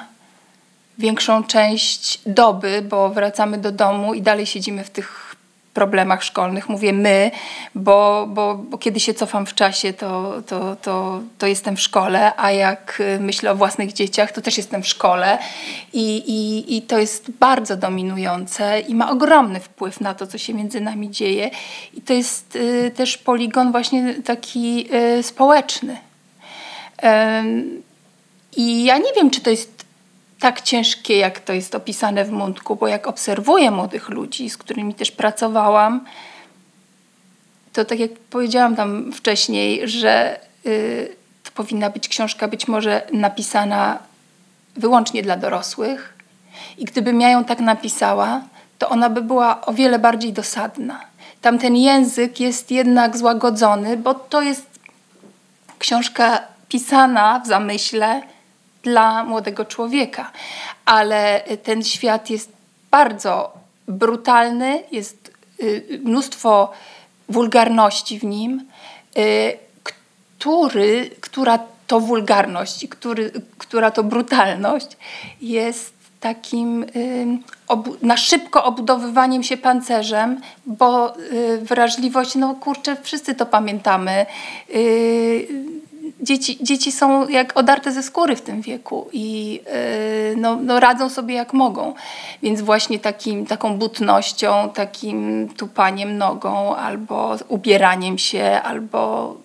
większą 0.98 1.44
część 1.44 2.20
doby, 2.26 2.82
bo 2.82 3.10
wracamy 3.10 3.58
do 3.58 3.72
domu 3.72 4.14
i 4.14 4.22
dalej 4.22 4.46
siedzimy 4.46 4.84
w 4.84 4.90
tych 4.90 5.31
problemach 5.74 6.24
szkolnych. 6.24 6.70
Mówię 6.70 6.94
my, 6.94 7.32
bo, 7.76 8.28
bo, 8.30 8.56
bo 8.56 8.78
kiedy 8.78 9.00
się 9.00 9.14
cofam 9.14 9.46
w 9.46 9.54
czasie, 9.54 9.94
to, 9.94 10.42
to, 10.48 10.76
to, 10.76 11.22
to 11.38 11.48
jestem 11.48 11.76
w 11.76 11.82
szkole, 11.82 12.36
a 12.38 12.52
jak 12.52 12.98
y, 13.00 13.20
myślę 13.20 13.52
o 13.52 13.56
własnych 13.56 13.94
dzieciach, 13.94 14.32
to 14.32 14.42
też 14.42 14.58
jestem 14.58 14.84
w 14.84 14.88
szkole 14.88 15.38
i, 15.94 16.18
i, 16.18 16.78
i 16.78 16.82
to 16.82 17.00
jest 17.00 17.32
bardzo 17.32 17.78
dominujące 17.78 18.80
i 18.80 18.96
ma 18.96 19.12
ogromny 19.12 19.60
wpływ 19.60 20.02
na 20.02 20.14
to, 20.14 20.28
co 20.28 20.38
się 20.38 20.54
między 20.54 20.82
nami 20.82 21.12
dzieje. 21.12 21.50
I 21.94 22.02
to 22.02 22.14
jest 22.14 22.56
y, 22.56 22.92
też 22.96 23.18
poligon 23.18 23.72
właśnie 23.72 24.14
taki 24.14 24.88
y, 25.20 25.24
społeczny. 25.24 25.98
I 28.58 28.84
ja 28.84 28.98
nie 28.98 29.14
wiem, 29.16 29.30
czy 29.30 29.42
to 29.42 29.50
jest 29.50 29.81
tak 30.42 30.62
ciężkie, 30.62 31.18
jak 31.18 31.40
to 31.40 31.54
jest 31.54 31.76
opisane 31.76 32.26
w 32.26 32.32
Mundku, 32.32 32.76
bo 32.76 32.88
jak 32.88 33.08
obserwuję 33.08 33.72
młodych 33.72 34.10
ludzi, 34.10 34.50
z 34.50 34.58
którymi 34.58 34.94
też 34.94 35.12
pracowałam, 35.12 36.06
to 37.74 37.86
tak 37.86 38.00
jak 38.00 38.12
powiedziałam 38.12 38.76
tam 38.76 39.12
wcześniej, 39.14 39.88
że 39.90 40.40
y, 40.66 41.16
to 41.44 41.52
powinna 41.52 41.90
być 41.90 42.08
książka 42.08 42.48
być 42.48 42.68
może 42.68 43.08
napisana 43.14 44.00
wyłącznie 44.76 45.24
dla 45.24 45.38
dorosłych 45.38 46.14
i 46.78 46.86
gdybym 46.86 47.22
ja 47.22 47.30
ją 47.30 47.44
tak 47.44 47.60
napisała, 47.60 48.42
to 48.80 48.90
ona 48.90 49.10
by 49.10 49.22
była 49.22 49.66
o 49.66 49.74
wiele 49.74 50.00
bardziej 50.00 50.34
dosadna. 50.34 51.00
Tam 51.42 51.60
ten 51.60 51.76
język 51.76 52.40
jest 52.40 52.72
jednak 52.72 53.18
złagodzony, 53.18 53.98
bo 53.98 54.14
to 54.14 54.42
jest 54.42 54.80
książka 55.80 56.40
pisana 56.70 57.42
w 57.46 57.48
zamyśle 57.48 58.22
dla 58.84 59.24
młodego 59.24 59.66
człowieka. 59.66 60.32
Ale 60.86 61.44
ten 61.64 61.84
świat 61.84 62.30
jest 62.30 62.52
bardzo 62.92 63.54
brutalny, 63.88 64.84
jest 64.92 65.32
y, 65.64 66.00
mnóstwo 66.04 66.72
wulgarności 67.30 68.20
w 68.20 68.24
nim, 68.24 68.66
y, 69.18 69.58
który, 69.84 71.10
która 71.22 71.60
to 71.88 72.00
wulgarność 72.00 72.88
który, 72.88 73.32
która 73.58 73.92
to 73.92 74.04
brutalność 74.04 74.98
jest 75.42 75.94
takim 76.20 76.86
na 78.02 78.18
szybko 78.18 78.64
obudowywaniem 78.64 79.44
się 79.44 79.58
pancerzem, 79.58 80.42
bo 80.66 81.18
y, 81.18 81.60
wrażliwość, 81.62 82.36
no 82.36 82.56
kurczę, 82.56 82.98
wszyscy 83.04 83.36
to 83.36 83.46
pamiętamy 83.46 84.26
dzieci, 86.22 86.58
dzieci 86.62 86.92
są 86.92 87.28
jak 87.28 87.58
odarte 87.58 87.92
ze 87.92 88.04
skóry 88.04 88.36
w 88.36 88.42
tym 88.42 88.62
wieku 88.62 89.10
i 89.14 89.54
yy, 89.54 90.36
no, 90.38 90.56
no 90.56 90.80
radzą 90.80 91.10
sobie 91.10 91.36
jak 91.36 91.54
mogą. 91.54 91.94
Więc 92.44 92.62
właśnie 92.62 93.00
takim, 93.00 93.46
taką 93.46 93.78
butnością, 93.78 94.70
takim 94.74 95.50
tupaniem 95.58 96.18
nogą 96.18 96.76
albo 96.76 97.36
ubieraniem 97.48 98.18
się, 98.18 98.60
albo 98.64 99.36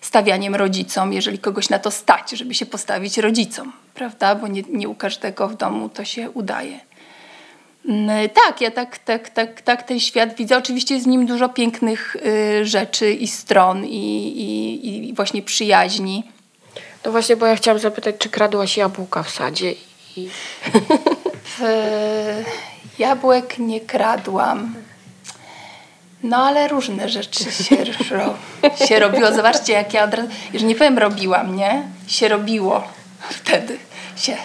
stawianiem 0.00 0.54
rodzicom, 0.54 1.12
jeżeli 1.12 1.38
kogoś 1.38 1.68
na 1.68 1.78
to 1.78 1.90
stać, 1.90 2.30
żeby 2.30 2.54
się 2.54 2.66
postawić 2.66 3.18
rodzicom, 3.18 3.72
prawda? 3.94 4.34
Bo 4.34 4.48
nie, 4.48 4.62
nie 4.68 4.88
u 4.88 4.94
każdego 4.94 5.48
w 5.48 5.56
domu 5.56 5.88
to 5.88 6.04
się 6.04 6.30
udaje. 6.30 6.80
Mm, 7.88 8.28
tak, 8.28 8.60
ja 8.60 8.70
tak, 8.70 8.98
tak, 8.98 9.30
tak, 9.30 9.60
tak 9.60 9.82
ten 9.82 10.00
świat 10.00 10.34
widzę. 10.34 10.58
Oczywiście 10.58 10.94
jest 10.94 11.06
w 11.06 11.08
nim 11.08 11.26
dużo 11.26 11.48
pięknych 11.48 12.16
y, 12.16 12.66
rzeczy 12.66 13.12
i 13.12 13.28
stron 13.28 13.84
i, 13.84 14.26
i, 14.26 15.08
i, 15.08 15.14
właśnie 15.14 15.42
przyjaźni. 15.42 16.24
No 17.04 17.12
właśnie, 17.12 17.36
bo 17.36 17.46
ja 17.46 17.56
chciałam 17.56 17.80
zapytać, 17.80 18.14
czy 18.18 18.28
kradłaś 18.28 18.76
jabłka 18.76 19.22
w 19.22 19.30
sadzie? 19.30 19.72
I... 20.16 20.28
w, 21.44 21.60
jabłek 22.98 23.58
nie 23.58 23.80
kradłam. 23.80 24.74
No 26.22 26.36
ale 26.36 26.68
różne 26.68 27.08
rzeczy 27.08 27.52
się, 27.52 27.76
ro, 28.10 28.34
się 28.86 28.98
robiło. 28.98 29.32
Zobaczcie, 29.32 29.72
jak 29.72 29.94
ja 29.94 30.04
od 30.04 30.14
razu, 30.14 30.28
już 30.52 30.62
nie 30.62 30.74
powiem 30.74 30.98
robiłam, 30.98 31.56
nie? 31.56 31.82
Się 32.06 32.28
robiło 32.28 32.84
wtedy. 33.30 33.78
Się 34.16 34.36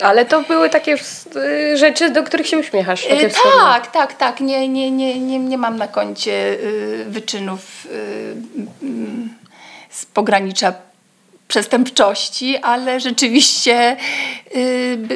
ale 0.00 0.24
to 0.24 0.42
były 0.42 0.70
takie 0.70 0.94
y, 1.36 1.76
rzeczy, 1.76 2.10
do 2.10 2.22
których 2.22 2.46
się 2.46 2.58
uśmiechasz. 2.58 3.04
Yy, 3.04 3.30
tak, 3.60 3.90
tak, 3.90 4.14
tak. 4.14 4.40
Nie, 4.40 4.68
nie, 4.68 4.90
nie, 4.90 5.20
nie, 5.20 5.38
nie 5.38 5.58
mam 5.58 5.76
na 5.76 5.88
koncie 5.88 6.32
y, 6.32 7.04
wyczynów 7.08 7.86
y, 7.86 8.36
z 9.90 10.06
pogranicza 10.06 10.74
przestępczości, 11.48 12.56
ale 12.56 13.00
rzeczywiście 13.00 13.96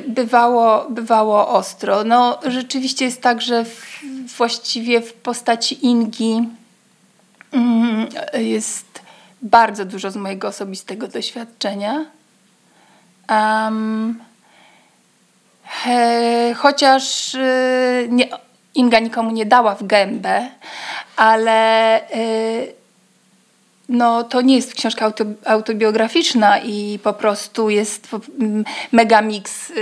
bywało, 0.09 0.87
bywało 0.91 1.49
ostro. 1.49 2.05
No, 2.05 2.39
rzeczywiście 2.47 3.05
jest 3.05 3.23
tak, 3.23 3.43
że 3.43 3.65
w, 3.65 4.03
właściwie 4.37 5.01
w 5.01 5.13
postaci 5.13 5.87
Ingi 5.87 6.49
mm, 7.53 8.07
jest 8.33 8.87
bardzo 9.43 9.85
dużo 9.85 10.11
z 10.11 10.17
mojego 10.17 10.49
osobistego 10.49 11.09
doświadczenia. 11.09 12.05
Um, 13.29 14.30
chociaż 16.57 17.35
y, 17.35 18.09
nie, 18.11 18.29
Inga 18.75 18.99
nikomu 18.99 19.31
nie 19.31 19.47
dała 19.47 19.75
w 19.75 19.87
gębę, 19.87 20.49
ale 21.17 22.01
y, 22.17 22.75
no, 23.89 24.25
to 24.25 24.41
nie 24.41 24.57
jest 24.57 24.75
książka 24.75 25.13
autobiograficzna 25.45 26.59
i 26.59 26.99
po 27.03 27.13
prostu 27.13 27.71
jest 27.71 28.09
mega 28.93 29.23
miks 29.23 29.73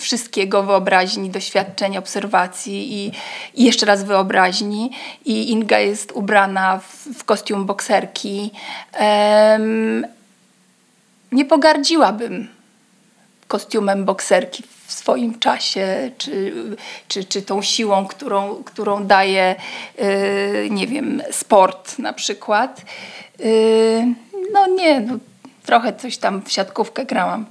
wszystkiego, 0.00 0.62
wyobraźni, 0.62 1.30
doświadczeń, 1.30 1.96
obserwacji 1.96 2.94
i, 2.94 3.12
i, 3.54 3.64
jeszcze 3.64 3.86
raz 3.86 4.04
wyobraźni. 4.04 4.90
I 5.24 5.50
Inga 5.50 5.78
jest 5.78 6.12
ubrana 6.12 6.78
w, 6.78 7.18
w 7.18 7.24
kostium 7.24 7.66
bokserki. 7.66 8.50
Nie 11.32 11.44
pogardziłabym 11.44 12.48
kostiumem 13.48 14.04
bokserki 14.04 14.62
w 14.92 14.94
swoim 14.94 15.38
czasie, 15.38 16.10
czy, 16.18 16.52
czy, 17.08 17.24
czy 17.24 17.42
tą 17.42 17.62
siłą, 17.62 18.06
którą, 18.06 18.62
którą 18.64 19.06
daje, 19.06 19.54
yy, 19.98 20.70
nie 20.70 20.86
wiem, 20.86 21.22
sport 21.30 21.98
na 21.98 22.12
przykład. 22.12 22.82
Yy, 23.38 24.14
no 24.52 24.66
nie, 24.66 25.00
no, 25.00 25.14
trochę 25.66 25.92
coś 25.92 26.16
tam 26.16 26.42
w 26.42 26.52
siatkówkę 26.52 27.04
grałam 27.04 27.46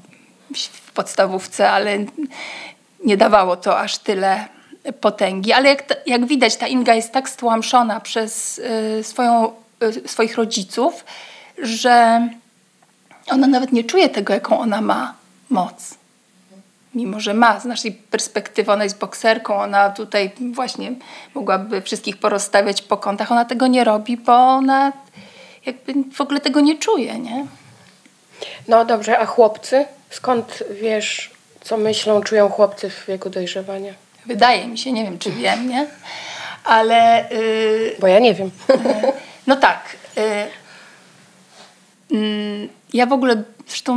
w 0.55 0.91
podstawówce, 0.91 1.71
ale 1.71 1.98
nie 3.05 3.17
dawało 3.17 3.55
to 3.55 3.79
aż 3.79 3.98
tyle 3.98 4.45
potęgi. 5.01 5.53
Ale 5.53 5.69
jak, 5.69 5.83
jak 6.05 6.25
widać, 6.25 6.55
ta 6.55 6.67
Inga 6.67 6.93
jest 6.93 7.12
tak 7.12 7.29
stłamszona 7.29 8.00
przez 8.00 8.62
yy, 8.98 9.03
swoją, 9.03 9.51
swoich 10.05 10.36
rodziców, 10.36 11.05
że 11.57 12.27
ona 13.27 13.48
nawet 13.48 13.71
nie 13.71 13.83
czuje 13.83 14.10
tego, 14.10 14.33
jaką 14.33 14.60
ona 14.60 14.81
ma 14.81 15.13
moc 15.50 16.00
mimo 16.95 17.19
że 17.19 17.33
ma 17.33 17.60
z 17.60 17.65
naszej 17.65 17.91
perspektywy, 17.91 18.71
ona 18.71 18.83
jest 18.83 18.98
bokserką, 18.98 19.55
ona 19.55 19.89
tutaj 19.89 20.31
właśnie 20.53 20.91
mogłaby 21.33 21.81
wszystkich 21.81 22.17
porozstawiać 22.17 22.81
po 22.81 22.98
kątach, 22.98 23.31
ona 23.31 23.45
tego 23.45 23.67
nie 23.67 23.83
robi, 23.83 24.17
bo 24.17 24.33
ona 24.33 24.93
jakby 25.65 25.93
w 26.13 26.21
ogóle 26.21 26.39
tego 26.39 26.60
nie 26.60 26.77
czuje, 26.77 27.19
nie? 27.19 27.45
No 28.67 28.86
dobrze, 28.86 29.19
a 29.19 29.25
chłopcy? 29.25 29.86
Skąd 30.10 30.63
wiesz, 30.81 31.31
co 31.62 31.77
myślą, 31.77 32.21
czują 32.21 32.50
chłopcy 32.50 32.89
w 32.89 33.05
wieku 33.07 33.29
dojrzewania? 33.29 33.93
Wydaje 34.25 34.67
mi 34.67 34.77
się, 34.77 34.91
nie 34.91 35.03
wiem 35.03 35.19
czy 35.19 35.31
wiem, 35.31 35.69
nie? 35.69 35.88
Ale... 36.63 37.27
Yy, 37.31 37.95
bo 38.00 38.07
ja 38.07 38.19
nie 38.19 38.33
wiem. 38.33 38.51
Yy, 38.69 38.75
no 39.48 39.55
tak. 39.55 39.79
Yy, 40.15 40.24
ja 42.94 43.06
w 43.06 43.13
ogóle, 43.13 43.44
zresztą 43.68 43.96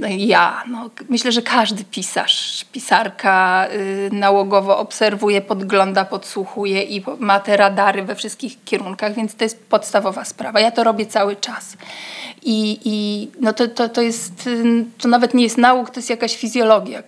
no 0.00 0.06
ja, 0.10 0.64
no, 0.68 0.90
myślę, 1.08 1.32
że 1.32 1.42
każdy 1.42 1.84
pisarz, 1.84 2.64
pisarka 2.72 3.68
y, 3.72 4.10
nałogowo 4.12 4.78
obserwuje, 4.78 5.40
podgląda, 5.40 6.04
podsłuchuje 6.04 6.82
i 6.82 7.04
ma 7.18 7.40
te 7.40 7.56
radary 7.56 8.02
we 8.02 8.14
wszystkich 8.14 8.64
kierunkach, 8.64 9.14
więc 9.14 9.34
to 9.34 9.44
jest 9.44 9.68
podstawowa 9.68 10.24
sprawa. 10.24 10.60
Ja 10.60 10.70
to 10.70 10.84
robię 10.84 11.06
cały 11.06 11.36
czas. 11.36 11.76
I, 12.42 12.78
i 12.84 13.28
no 13.40 13.52
to, 13.52 13.68
to, 13.68 13.88
to 13.88 14.02
jest, 14.02 14.46
y, 14.46 14.84
to 14.98 15.08
nawet 15.08 15.34
nie 15.34 15.44
jest 15.44 15.58
nauk, 15.58 15.90
to 15.90 16.00
jest 16.00 16.10
jakaś 16.10 16.36
fizjologia. 16.36 17.02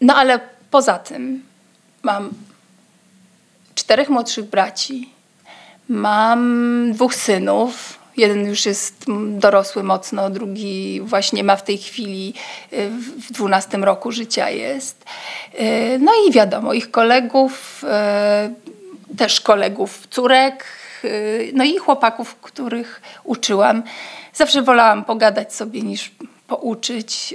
No 0.00 0.16
ale 0.16 0.40
poza 0.70 0.98
tym 0.98 1.42
mam 2.02 2.30
czterech 3.74 4.08
młodszych 4.08 4.44
braci, 4.44 5.13
mam 5.88 6.92
dwóch 6.92 7.14
synów. 7.14 7.98
Jeden 8.16 8.46
już 8.46 8.66
jest 8.66 9.04
dorosły 9.28 9.82
mocno, 9.82 10.30
drugi 10.30 11.00
właśnie 11.00 11.44
ma 11.44 11.56
w 11.56 11.64
tej 11.64 11.78
chwili 11.78 12.34
y, 12.72 12.90
w 13.28 13.32
dwunastym 13.32 13.84
roku 13.84 14.12
życia 14.12 14.50
jest. 14.50 15.04
Y, 15.60 15.98
no 16.00 16.12
i 16.28 16.32
wiadomo, 16.32 16.72
ich 16.72 16.90
kolegów, 16.90 17.84
y, 19.10 19.16
też 19.16 19.40
kolegów 19.40 20.06
córek, 20.10 20.64
no 21.52 21.64
i 21.64 21.78
chłopaków, 21.78 22.36
których 22.36 23.02
uczyłam. 23.24 23.82
Zawsze 24.34 24.62
wolałam 24.62 25.04
pogadać 25.04 25.54
sobie 25.54 25.82
niż 25.82 26.12
pouczyć 26.46 27.34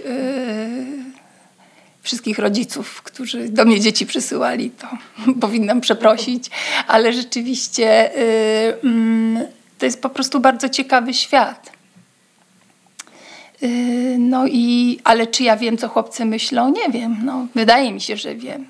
wszystkich 2.01 2.39
rodziców, 2.39 3.01
którzy 3.01 3.49
do 3.49 3.65
mnie 3.65 3.79
dzieci 3.79 4.05
przysyłali, 4.05 4.71
to 4.71 4.87
powinnam 5.41 5.81
przeprosić, 5.81 6.49
ale 6.87 7.13
rzeczywiście 7.13 8.11
yy, 8.83 8.89
yy, 8.89 9.47
to 9.77 9.85
jest 9.85 10.01
po 10.01 10.09
prostu 10.09 10.39
bardzo 10.39 10.69
ciekawy 10.69 11.13
świat. 11.13 11.71
Yy, 13.61 13.69
no 14.19 14.47
i, 14.47 14.99
ale 15.03 15.27
czy 15.27 15.43
ja 15.43 15.57
wiem, 15.57 15.77
co 15.77 15.87
chłopcy 15.87 16.25
myślą? 16.25 16.71
Nie 16.71 16.89
wiem. 16.89 17.17
No, 17.23 17.47
wydaje 17.55 17.93
mi 17.93 18.01
się, 18.01 18.17
że 18.17 18.35
wiem. 18.35 18.65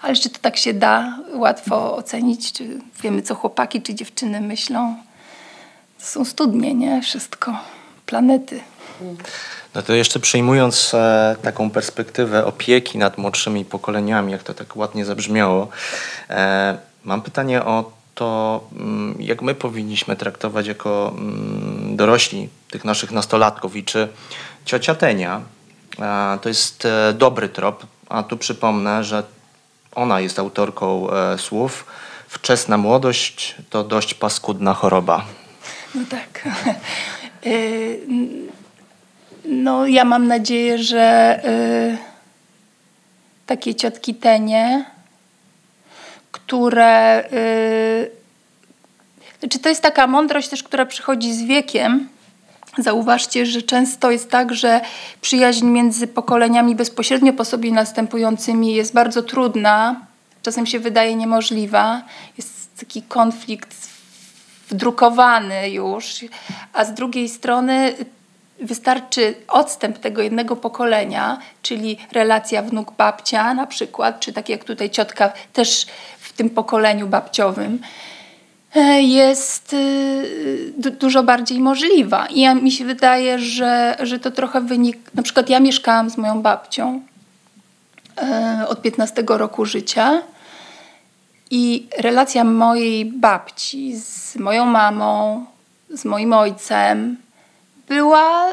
Ale 0.00 0.16
czy 0.16 0.30
to 0.30 0.38
tak 0.38 0.56
się 0.56 0.74
da 0.74 1.18
łatwo 1.32 1.96
ocenić? 1.96 2.52
Czy 2.52 2.80
wiemy, 3.02 3.22
co 3.22 3.34
chłopaki 3.34 3.82
czy 3.82 3.94
dziewczyny 3.94 4.40
myślą? 4.40 4.96
To 5.98 6.04
są 6.04 6.24
studnie, 6.24 6.74
nie? 6.74 7.02
Wszystko. 7.02 7.58
Planety. 8.06 8.60
No 9.74 9.82
to 9.82 9.92
jeszcze 9.92 10.20
przyjmując 10.20 10.94
e, 10.94 11.36
taką 11.42 11.70
perspektywę 11.70 12.44
opieki 12.44 12.98
nad 12.98 13.18
młodszymi 13.18 13.64
pokoleniami, 13.64 14.32
jak 14.32 14.42
to 14.42 14.54
tak 14.54 14.76
ładnie 14.76 15.04
zabrzmiało, 15.04 15.68
e, 16.30 16.78
mam 17.04 17.22
pytanie 17.22 17.64
o 17.64 17.92
to, 18.14 18.60
mm, 18.72 19.16
jak 19.20 19.42
my 19.42 19.54
powinniśmy 19.54 20.16
traktować 20.16 20.66
jako 20.66 21.14
mm, 21.18 21.96
dorośli 21.96 22.48
tych 22.70 22.84
naszych 22.84 23.10
nastolatków 23.10 23.76
i 23.76 23.84
czy 23.84 24.08
ciocia 24.64 24.94
Tenia 24.94 25.40
e, 25.98 26.38
to 26.42 26.48
jest 26.48 26.84
e, 26.84 27.12
dobry 27.12 27.48
trop, 27.48 27.86
a 28.08 28.22
tu 28.22 28.36
przypomnę, 28.36 29.04
że 29.04 29.22
ona 29.94 30.20
jest 30.20 30.38
autorką 30.38 31.10
e, 31.10 31.38
słów 31.38 31.84
Wczesna 32.28 32.78
młodość 32.78 33.54
to 33.70 33.84
dość 33.84 34.14
paskudna 34.14 34.74
choroba. 34.74 35.24
No 35.94 36.02
tak. 36.10 36.42
No, 39.44 39.86
ja 39.86 40.04
mam 40.04 40.26
nadzieję, 40.26 40.78
że 40.78 41.40
y, 41.44 41.96
takie 43.46 43.74
ciotki 43.74 44.14
tenie, 44.14 44.84
które. 46.32 47.24
Y, 47.32 48.10
znaczy, 49.40 49.58
to 49.58 49.68
jest 49.68 49.82
taka 49.82 50.06
mądrość 50.06 50.48
też, 50.48 50.62
która 50.62 50.86
przychodzi 50.86 51.34
z 51.34 51.42
wiekiem. 51.42 52.08
Zauważcie, 52.78 53.46
że 53.46 53.62
często 53.62 54.10
jest 54.10 54.30
tak, 54.30 54.54
że 54.54 54.80
przyjaźń 55.20 55.66
między 55.66 56.06
pokoleniami 56.06 56.74
bezpośrednio 56.74 57.32
po 57.32 57.44
sobie 57.44 57.72
następującymi 57.72 58.74
jest 58.74 58.94
bardzo 58.94 59.22
trudna, 59.22 60.00
czasem 60.42 60.66
się 60.66 60.78
wydaje 60.78 61.16
niemożliwa. 61.16 62.02
Jest 62.36 62.78
taki 62.78 63.02
konflikt 63.02 63.88
wdrukowany 64.68 65.70
już, 65.70 66.24
a 66.72 66.84
z 66.84 66.94
drugiej 66.94 67.28
strony 67.28 67.94
wystarczy 68.60 69.34
odstęp 69.48 69.98
tego 69.98 70.22
jednego 70.22 70.56
pokolenia, 70.56 71.38
czyli 71.62 71.98
relacja 72.12 72.62
wnuk-babcia 72.62 73.54
na 73.54 73.66
przykład, 73.66 74.20
czy 74.20 74.32
tak 74.32 74.48
jak 74.48 74.64
tutaj 74.64 74.90
ciotka 74.90 75.32
też 75.52 75.86
w 76.18 76.32
tym 76.32 76.50
pokoleniu 76.50 77.06
babciowym, 77.06 77.78
e, 78.74 79.02
jest 79.02 79.76
e, 80.78 80.90
dużo 80.90 81.22
bardziej 81.22 81.60
możliwa. 81.60 82.26
I 82.26 82.40
ja, 82.40 82.54
mi 82.54 82.72
się 82.72 82.84
wydaje, 82.84 83.38
że, 83.38 83.96
że 84.02 84.18
to 84.18 84.30
trochę 84.30 84.60
wynik. 84.60 84.98
Na 85.14 85.22
przykład 85.22 85.50
ja 85.50 85.60
mieszkałam 85.60 86.10
z 86.10 86.16
moją 86.16 86.42
babcią 86.42 87.00
e, 88.22 88.64
od 88.68 88.82
15 88.82 89.24
roku 89.28 89.64
życia. 89.64 90.22
I 91.50 91.88
relacja 91.98 92.44
mojej 92.44 93.04
babci 93.04 93.96
z 93.96 94.36
moją 94.36 94.64
mamą, 94.64 95.44
z 95.90 96.04
moim 96.04 96.32
ojcem, 96.32 97.16
była 97.88 98.46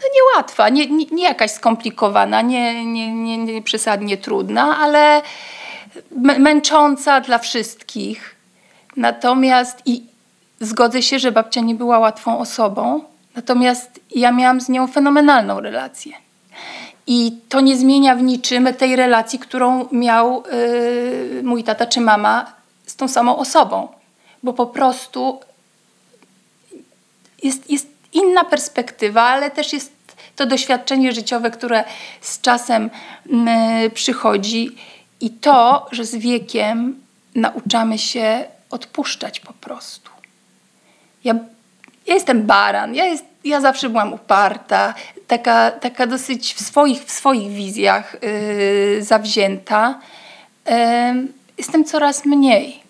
no, 0.00 0.06
niełatwa, 0.14 0.68
nie, 0.68 0.86
nie, 0.86 1.06
nie 1.06 1.24
jakaś 1.24 1.50
skomplikowana, 1.50 2.42
nie, 2.42 2.84
nie, 2.86 3.12
nie, 3.14 3.38
nie 3.38 3.62
przesadnie 3.62 4.16
trudna, 4.16 4.78
ale 4.78 5.22
męcząca 6.38 7.20
dla 7.20 7.38
wszystkich. 7.38 8.34
Natomiast 8.96 9.82
i 9.86 10.02
zgodzę 10.60 11.02
się, 11.02 11.18
że 11.18 11.32
babcia 11.32 11.60
nie 11.60 11.74
była 11.74 11.98
łatwą 11.98 12.38
osobą, 12.38 13.04
natomiast 13.36 14.00
ja 14.10 14.32
miałam 14.32 14.60
z 14.60 14.68
nią 14.68 14.86
fenomenalną 14.86 15.60
relację. 15.60 16.12
I 17.06 17.38
to 17.48 17.60
nie 17.60 17.76
zmienia 17.76 18.16
w 18.16 18.22
niczym 18.22 18.74
tej 18.74 18.96
relacji, 18.96 19.38
którą 19.38 19.88
miał 19.92 20.42
yy, 21.32 21.42
mój 21.42 21.64
tata 21.64 21.86
czy 21.86 22.00
mama 22.00 22.52
z 22.86 22.96
tą 22.96 23.08
samą 23.08 23.36
osobą, 23.36 23.88
bo 24.42 24.52
po 24.52 24.66
prostu 24.66 25.40
jest, 27.42 27.70
jest 27.70 27.93
inna 28.14 28.44
perspektywa, 28.44 29.22
ale 29.22 29.50
też 29.50 29.72
jest 29.72 29.92
to 30.36 30.46
doświadczenie 30.46 31.12
życiowe, 31.12 31.50
które 31.50 31.84
z 32.20 32.40
czasem 32.40 32.90
mm, 33.30 33.90
przychodzi 33.90 34.76
i 35.20 35.30
to, 35.30 35.86
że 35.92 36.04
z 36.04 36.16
wiekiem 36.16 37.00
nauczamy 37.34 37.98
się 37.98 38.44
odpuszczać 38.70 39.40
po 39.40 39.52
prostu. 39.52 40.10
Ja, 41.24 41.34
ja 42.06 42.14
jestem 42.14 42.46
baran, 42.46 42.94
ja, 42.94 43.04
jest, 43.04 43.24
ja 43.44 43.60
zawsze 43.60 43.88
byłam 43.88 44.12
uparta, 44.12 44.94
taka, 45.26 45.70
taka 45.70 46.06
dosyć 46.06 46.54
w 46.54 46.60
swoich, 46.60 47.04
w 47.04 47.10
swoich 47.10 47.52
wizjach 47.52 48.16
yy, 48.22 49.02
zawzięta. 49.02 50.00
Jestem 51.58 51.84
coraz 51.84 52.24
mniej. 52.24 52.83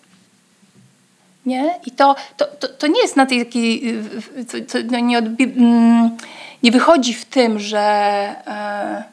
Nie? 1.45 1.79
I 1.85 1.91
to, 1.91 2.15
to, 2.37 2.45
to, 2.45 2.67
to 2.67 2.87
nie 2.87 3.01
jest 3.01 3.15
na 3.15 3.25
tej 3.25 3.45
takiej, 3.45 3.93
to 4.71 4.77
no 4.91 4.99
nie, 4.99 5.21
odbi- 5.21 5.57
mm, 5.57 6.17
nie 6.63 6.71
wychodzi 6.71 7.13
w 7.13 7.25
tym, 7.25 7.59
że 7.59 7.79
e, 8.47 9.03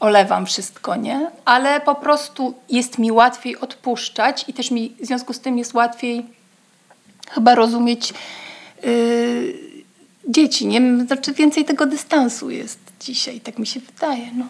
olewam 0.00 0.46
wszystko, 0.46 0.96
nie? 0.96 1.30
Ale 1.44 1.80
po 1.80 1.94
prostu 1.94 2.54
jest 2.70 2.98
mi 2.98 3.12
łatwiej 3.12 3.60
odpuszczać 3.60 4.44
i 4.48 4.52
też 4.52 4.70
mi 4.70 4.96
w 5.00 5.06
związku 5.06 5.32
z 5.32 5.40
tym 5.40 5.58
jest 5.58 5.74
łatwiej 5.74 6.26
chyba 7.30 7.54
rozumieć 7.54 8.14
y, 8.84 9.54
dzieci, 10.28 10.66
nie? 10.66 10.80
Znaczy 11.06 11.32
więcej 11.32 11.64
tego 11.64 11.86
dystansu 11.86 12.50
jest 12.50 12.78
dzisiaj, 13.00 13.40
tak 13.40 13.58
mi 13.58 13.66
się 13.66 13.80
wydaje, 13.80 14.30
no. 14.34 14.44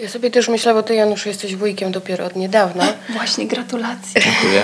Ja 0.00 0.08
sobie 0.08 0.30
też 0.30 0.48
myślę, 0.48 0.74
bo 0.74 0.82
ty 0.82 0.94
Janusz 0.94 1.26
jesteś 1.26 1.56
wujkiem 1.56 1.92
dopiero 1.92 2.24
od 2.24 2.36
niedawna. 2.36 2.92
Właśnie, 3.16 3.46
gratulacje. 3.46 4.22
Dziękuję. 4.22 4.62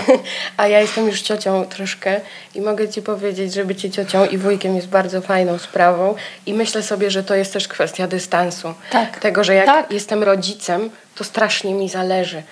A 0.56 0.68
ja 0.68 0.80
jestem 0.80 1.06
już 1.06 1.22
ciocią 1.22 1.64
troszkę 1.64 2.20
i 2.54 2.60
mogę 2.60 2.88
ci 2.88 3.02
powiedzieć, 3.02 3.54
że 3.54 3.64
bycie 3.64 3.90
ciocią 3.90 4.26
i 4.26 4.38
wujkiem 4.38 4.76
jest 4.76 4.88
bardzo 4.88 5.20
fajną 5.20 5.58
sprawą 5.58 6.14
i 6.46 6.54
myślę 6.54 6.82
sobie, 6.82 7.10
że 7.10 7.24
to 7.24 7.34
jest 7.34 7.52
też 7.52 7.68
kwestia 7.68 8.06
dystansu. 8.06 8.74
Tak. 8.90 9.20
Tego, 9.20 9.44
że 9.44 9.54
jak 9.54 9.66
tak. 9.66 9.92
jestem 9.92 10.22
rodzicem, 10.22 10.90
to 11.14 11.24
strasznie 11.24 11.74
mi 11.74 11.88
zależy. 11.88 12.42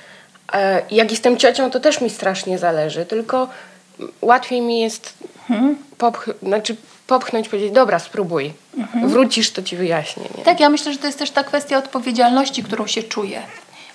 E, 0.52 0.82
jak 0.90 1.10
jestem 1.10 1.36
ciocią, 1.36 1.70
to 1.70 1.80
też 1.80 2.00
mi 2.00 2.10
strasznie 2.10 2.58
zależy, 2.58 3.06
tylko 3.06 3.48
łatwiej 4.22 4.60
mi 4.60 4.80
jest 4.80 5.12
hmm. 5.48 5.78
popch- 5.98 6.34
znaczy 6.42 6.76
popchnąć, 7.06 7.48
powiedzieć, 7.48 7.72
dobra, 7.72 7.98
spróbuj. 7.98 8.52
Mhm. 8.76 9.08
Wrócisz, 9.08 9.50
to 9.50 9.62
ci 9.62 9.76
wyjaśnię. 9.76 10.24
Nie? 10.38 10.44
Tak, 10.44 10.60
ja 10.60 10.68
myślę, 10.68 10.92
że 10.92 10.98
to 10.98 11.06
jest 11.06 11.18
też 11.18 11.30
ta 11.30 11.44
kwestia 11.44 11.78
odpowiedzialności, 11.78 12.62
którą 12.62 12.86
się 12.86 13.02
czuje. 13.02 13.42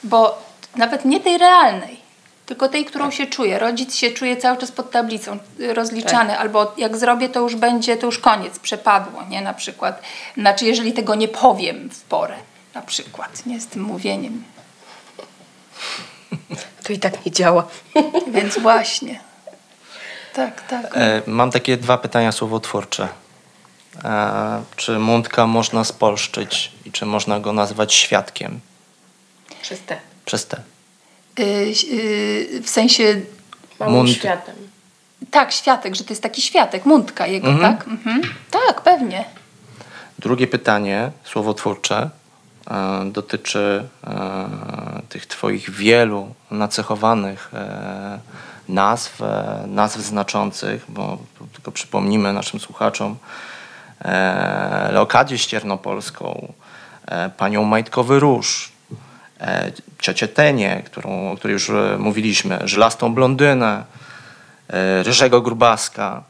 Bo 0.03 0.43
nawet 0.75 1.05
nie 1.05 1.19
tej 1.19 1.37
realnej, 1.37 1.99
tylko 2.45 2.69
tej, 2.69 2.85
którą 2.85 3.11
się 3.11 3.27
czuje. 3.27 3.59
Rodzic 3.59 3.95
się 3.95 4.11
czuje 4.11 4.37
cały 4.37 4.57
czas 4.57 4.71
pod 4.71 4.91
tablicą, 4.91 5.37
rozliczany, 5.73 6.29
tak. 6.29 6.39
albo 6.39 6.73
jak 6.77 6.97
zrobię, 6.97 7.29
to 7.29 7.39
już 7.39 7.55
będzie, 7.55 7.97
to 7.97 8.05
już 8.05 8.19
koniec, 8.19 8.59
przepadło, 8.59 9.23
nie? 9.29 9.41
Na 9.41 9.53
przykład. 9.53 10.01
Znaczy, 10.37 10.65
jeżeli 10.65 10.93
tego 10.93 11.15
nie 11.15 11.27
powiem 11.27 11.89
w 11.89 12.01
porę, 12.01 12.35
na 12.73 12.81
przykład, 12.81 13.45
nie? 13.45 13.61
Z 13.61 13.67
tym 13.67 13.81
mówieniem. 13.81 14.43
To 16.83 16.93
i 16.93 16.99
tak 16.99 17.25
nie 17.25 17.31
działa. 17.31 17.67
Więc 18.27 18.59
właśnie. 18.59 19.19
Tak, 20.33 20.67
tak. 20.67 20.97
E, 20.97 21.21
mam 21.27 21.51
takie 21.51 21.77
dwa 21.77 21.97
pytania 21.97 22.31
słowotwórcze. 22.31 23.07
E, 24.03 24.63
czy 24.75 24.99
Mundka 24.99 25.47
można 25.47 25.83
spolszczyć 25.83 26.71
i 26.85 26.91
czy 26.91 27.05
można 27.05 27.39
go 27.39 27.53
nazwać 27.53 27.93
świadkiem 27.93 28.59
Przez 29.61 29.79
te. 29.81 29.97
przez 30.25 30.47
te? 30.47 30.57
Y, 31.39 31.43
y, 31.93 32.61
w 32.63 32.69
sensie, 32.69 33.21
Małym 33.79 33.95
Mund- 33.95 34.13
światem. 34.13 34.55
tak, 35.31 35.51
światek, 35.51 35.95
że 35.95 36.03
to 36.03 36.09
jest 36.11 36.23
taki 36.23 36.41
światek, 36.41 36.85
mundka 36.85 37.27
jego, 37.27 37.47
Mhm. 37.47 37.77
tak? 37.77 37.87
Mhm. 37.87 38.21
Tak, 38.51 38.81
pewnie. 38.81 39.25
Drugie 40.19 40.47
pytanie 40.47 41.11
słowotwórcze 41.23 42.09
e, 42.71 43.05
dotyczy 43.11 43.87
tych 45.09 45.25
Twoich 45.25 45.69
wielu 45.71 46.33
nacechowanych 46.51 47.51
nazw, 48.69 49.21
e, 49.21 49.63
nazw 49.67 49.99
znaczących, 49.99 50.85
bo 50.89 51.17
tylko 51.53 51.71
przypomnimy 51.71 52.33
naszym 52.33 52.59
słuchaczom 52.59 53.17
e, 54.01 54.89
Leokadię 54.91 55.37
Ściernopolską, 55.37 56.53
e, 57.07 57.29
panią 57.29 57.63
Majtkowy 57.63 58.19
Róż, 58.19 58.71
e, 59.41 59.71
ciocię 59.99 60.27
Tenię, 60.27 60.83
którą, 60.85 61.31
o 61.31 61.37
której 61.37 61.53
już 61.53 61.69
e, 61.69 61.95
mówiliśmy, 61.99 62.59
żylastą 62.63 63.13
blondynę, 63.13 63.83
Ryżego 65.03 65.41
Grubaska, 65.41 66.23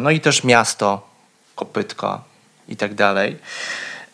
no 0.00 0.10
i 0.10 0.20
też 0.20 0.44
miasto, 0.44 1.08
kopytka 1.54 2.20
i 2.68 2.76
tak 2.76 2.94
dalej. 2.94 3.38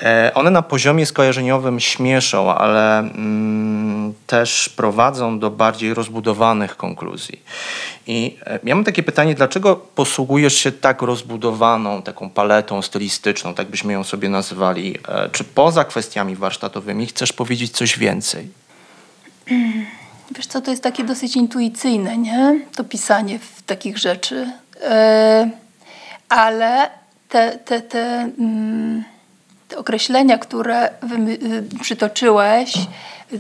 E, 0.03 0.35
One 0.35 0.51
na 0.51 0.62
poziomie 0.62 1.07
skojarzeniowym 1.07 1.81
śmieszą, 1.81 2.55
ale 2.55 2.99
mm, 2.99 4.15
też 4.27 4.69
prowadzą 4.69 5.38
do 5.38 5.51
bardziej 5.51 5.95
rozbudowanych 5.95 6.77
konkluzji. 6.77 7.43
I 8.07 8.37
e, 8.47 8.59
ja 8.65 8.75
mam 8.75 8.85
takie 8.85 9.03
pytanie, 9.03 9.35
dlaczego 9.35 9.77
posługujesz 9.77 10.55
się 10.55 10.73
tak 10.73 11.03
rozbudowaną, 11.03 12.03
taką 12.03 12.31
paletą 12.31 12.83
stylistyczną, 12.83 13.55
tak 13.55 13.69
byśmy 13.69 13.93
ją 13.93 14.05
sobie 14.05 14.29
nazywali? 14.29 14.99
E, 15.09 15.29
Czy 15.33 15.45
poza 15.45 15.85
kwestiami 15.85 16.37
warsztatowymi 16.37 17.07
chcesz 17.07 17.33
powiedzieć 17.33 17.73
coś 17.73 17.99
więcej? 17.99 18.49
Wiesz 20.37 20.47
co, 20.47 20.61
to 20.61 20.71
jest 20.71 20.83
takie 20.83 21.05
dosyć 21.05 21.37
intuicyjne, 21.37 22.19
nie? 22.19 22.61
To 22.77 22.85
pisanie 22.85 23.38
w 23.38 23.62
takich 23.62 23.99
rzeczy. 23.99 24.53
E, 24.83 25.51
ale 26.29 26.91
te, 27.29 27.59
te, 27.59 27.81
te, 27.81 28.31
mm, 28.38 29.05
te 29.72 29.78
określenia, 29.78 30.38
które 30.38 30.87
y, 30.87 31.80
przytoczyłeś, 31.80 32.76
y, 32.76 33.38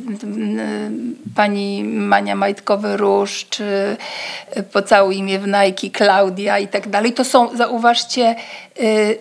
pani 1.36 1.84
Mania 1.84 2.36
Majtkowy-Róż, 2.36 3.46
czy 3.50 3.96
Pocałuj 4.72 5.22
mnie 5.22 5.38
w 5.38 5.46
Nike, 5.46 5.98
Klaudia 5.98 6.58
i 6.58 6.68
tak 6.68 6.88
dalej, 6.88 7.12
to 7.12 7.24
są, 7.24 7.56
zauważcie, 7.56 8.36
y, 8.80 9.18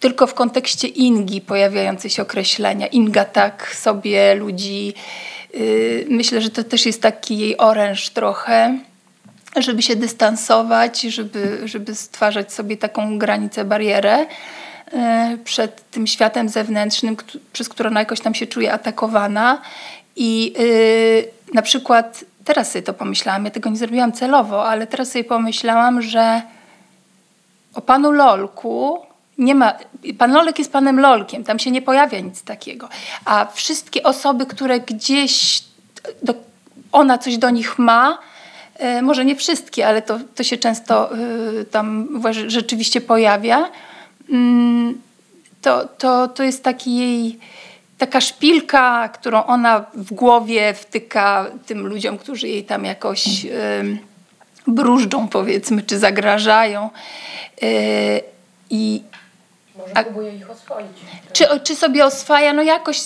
tylko 0.00 0.26
w 0.26 0.34
kontekście 0.34 0.88
Ingi 0.88 1.40
pojawiające 1.40 2.10
się 2.10 2.22
określenia. 2.22 2.86
Inga 2.86 3.24
tak 3.24 3.76
sobie 3.76 4.34
ludzi. 4.34 4.94
Myślę, 6.08 6.40
że 6.40 6.50
to 6.50 6.64
też 6.64 6.86
jest 6.86 7.02
taki 7.02 7.38
jej 7.38 7.56
oręż 7.56 8.10
trochę, 8.10 8.78
żeby 9.56 9.82
się 9.82 9.96
dystansować, 9.96 11.00
żeby, 11.00 11.60
żeby 11.64 11.94
stwarzać 11.94 12.52
sobie 12.52 12.76
taką 12.76 13.18
granicę, 13.18 13.64
barierę 13.64 14.26
przed 15.44 15.90
tym 15.90 16.06
światem 16.06 16.48
zewnętrznym, 16.48 17.16
przez 17.52 17.68
który 17.68 17.88
ona 17.88 18.00
jakoś 18.00 18.20
tam 18.20 18.34
się 18.34 18.46
czuje 18.46 18.72
atakowana. 18.72 19.60
I 20.16 20.52
yy, 20.58 21.54
na 21.54 21.62
przykład 21.62 22.24
teraz 22.44 22.72
sobie 22.72 22.82
to 22.82 22.94
pomyślałam, 22.94 23.44
ja 23.44 23.50
tego 23.50 23.70
nie 23.70 23.76
zrobiłam 23.76 24.12
celowo, 24.12 24.68
ale 24.68 24.86
teraz 24.86 25.10
sobie 25.10 25.24
pomyślałam, 25.24 26.02
że 26.02 26.42
o 27.74 27.80
panu 27.80 28.12
Lolku 28.12 29.06
nie 29.38 29.54
ma. 29.54 29.74
Pan 30.18 30.32
Lolek 30.32 30.58
jest 30.58 30.72
panem 30.72 31.00
Lolkiem, 31.00 31.44
tam 31.44 31.58
się 31.58 31.70
nie 31.70 31.82
pojawia 31.82 32.20
nic 32.20 32.42
takiego. 32.42 32.88
A 33.24 33.46
wszystkie 33.54 34.02
osoby, 34.02 34.46
które 34.46 34.80
gdzieś 34.80 35.62
do, 36.22 36.34
ona 36.92 37.18
coś 37.18 37.38
do 37.38 37.50
nich 37.50 37.78
ma, 37.78 38.18
e, 38.74 39.02
może 39.02 39.24
nie 39.24 39.36
wszystkie, 39.36 39.86
ale 39.86 40.02
to, 40.02 40.18
to 40.34 40.42
się 40.42 40.56
często 40.56 41.10
e, 41.12 41.16
tam 41.64 42.08
rzeczywiście 42.46 43.00
pojawia, 43.00 43.70
to, 45.62 45.88
to, 45.98 46.28
to 46.28 46.42
jest 46.42 46.64
taki 46.64 46.96
jej 46.96 47.38
taka 47.98 48.20
szpilka, 48.20 49.08
którą 49.08 49.44
ona 49.44 49.84
w 49.94 50.12
głowie 50.12 50.74
wtyka 50.74 51.46
tym 51.66 51.86
ludziom, 51.86 52.18
którzy 52.18 52.48
jej 52.48 52.64
tam 52.64 52.84
jakoś 52.84 53.46
bróżdżą, 54.66 55.28
powiedzmy, 55.28 55.82
czy 55.82 55.98
zagrażają. 55.98 56.90
E, 57.62 57.66
I 58.70 59.02
Może 59.78 59.96
A- 59.98 60.04
próbuje 60.04 60.36
ich 60.36 60.50
oswoić. 60.50 60.86
czy, 61.32 61.44
czy 61.64 61.76
sobie 61.76 62.04
oswaja, 62.04 62.52
no 62.52 62.62
jakoś 62.62 63.00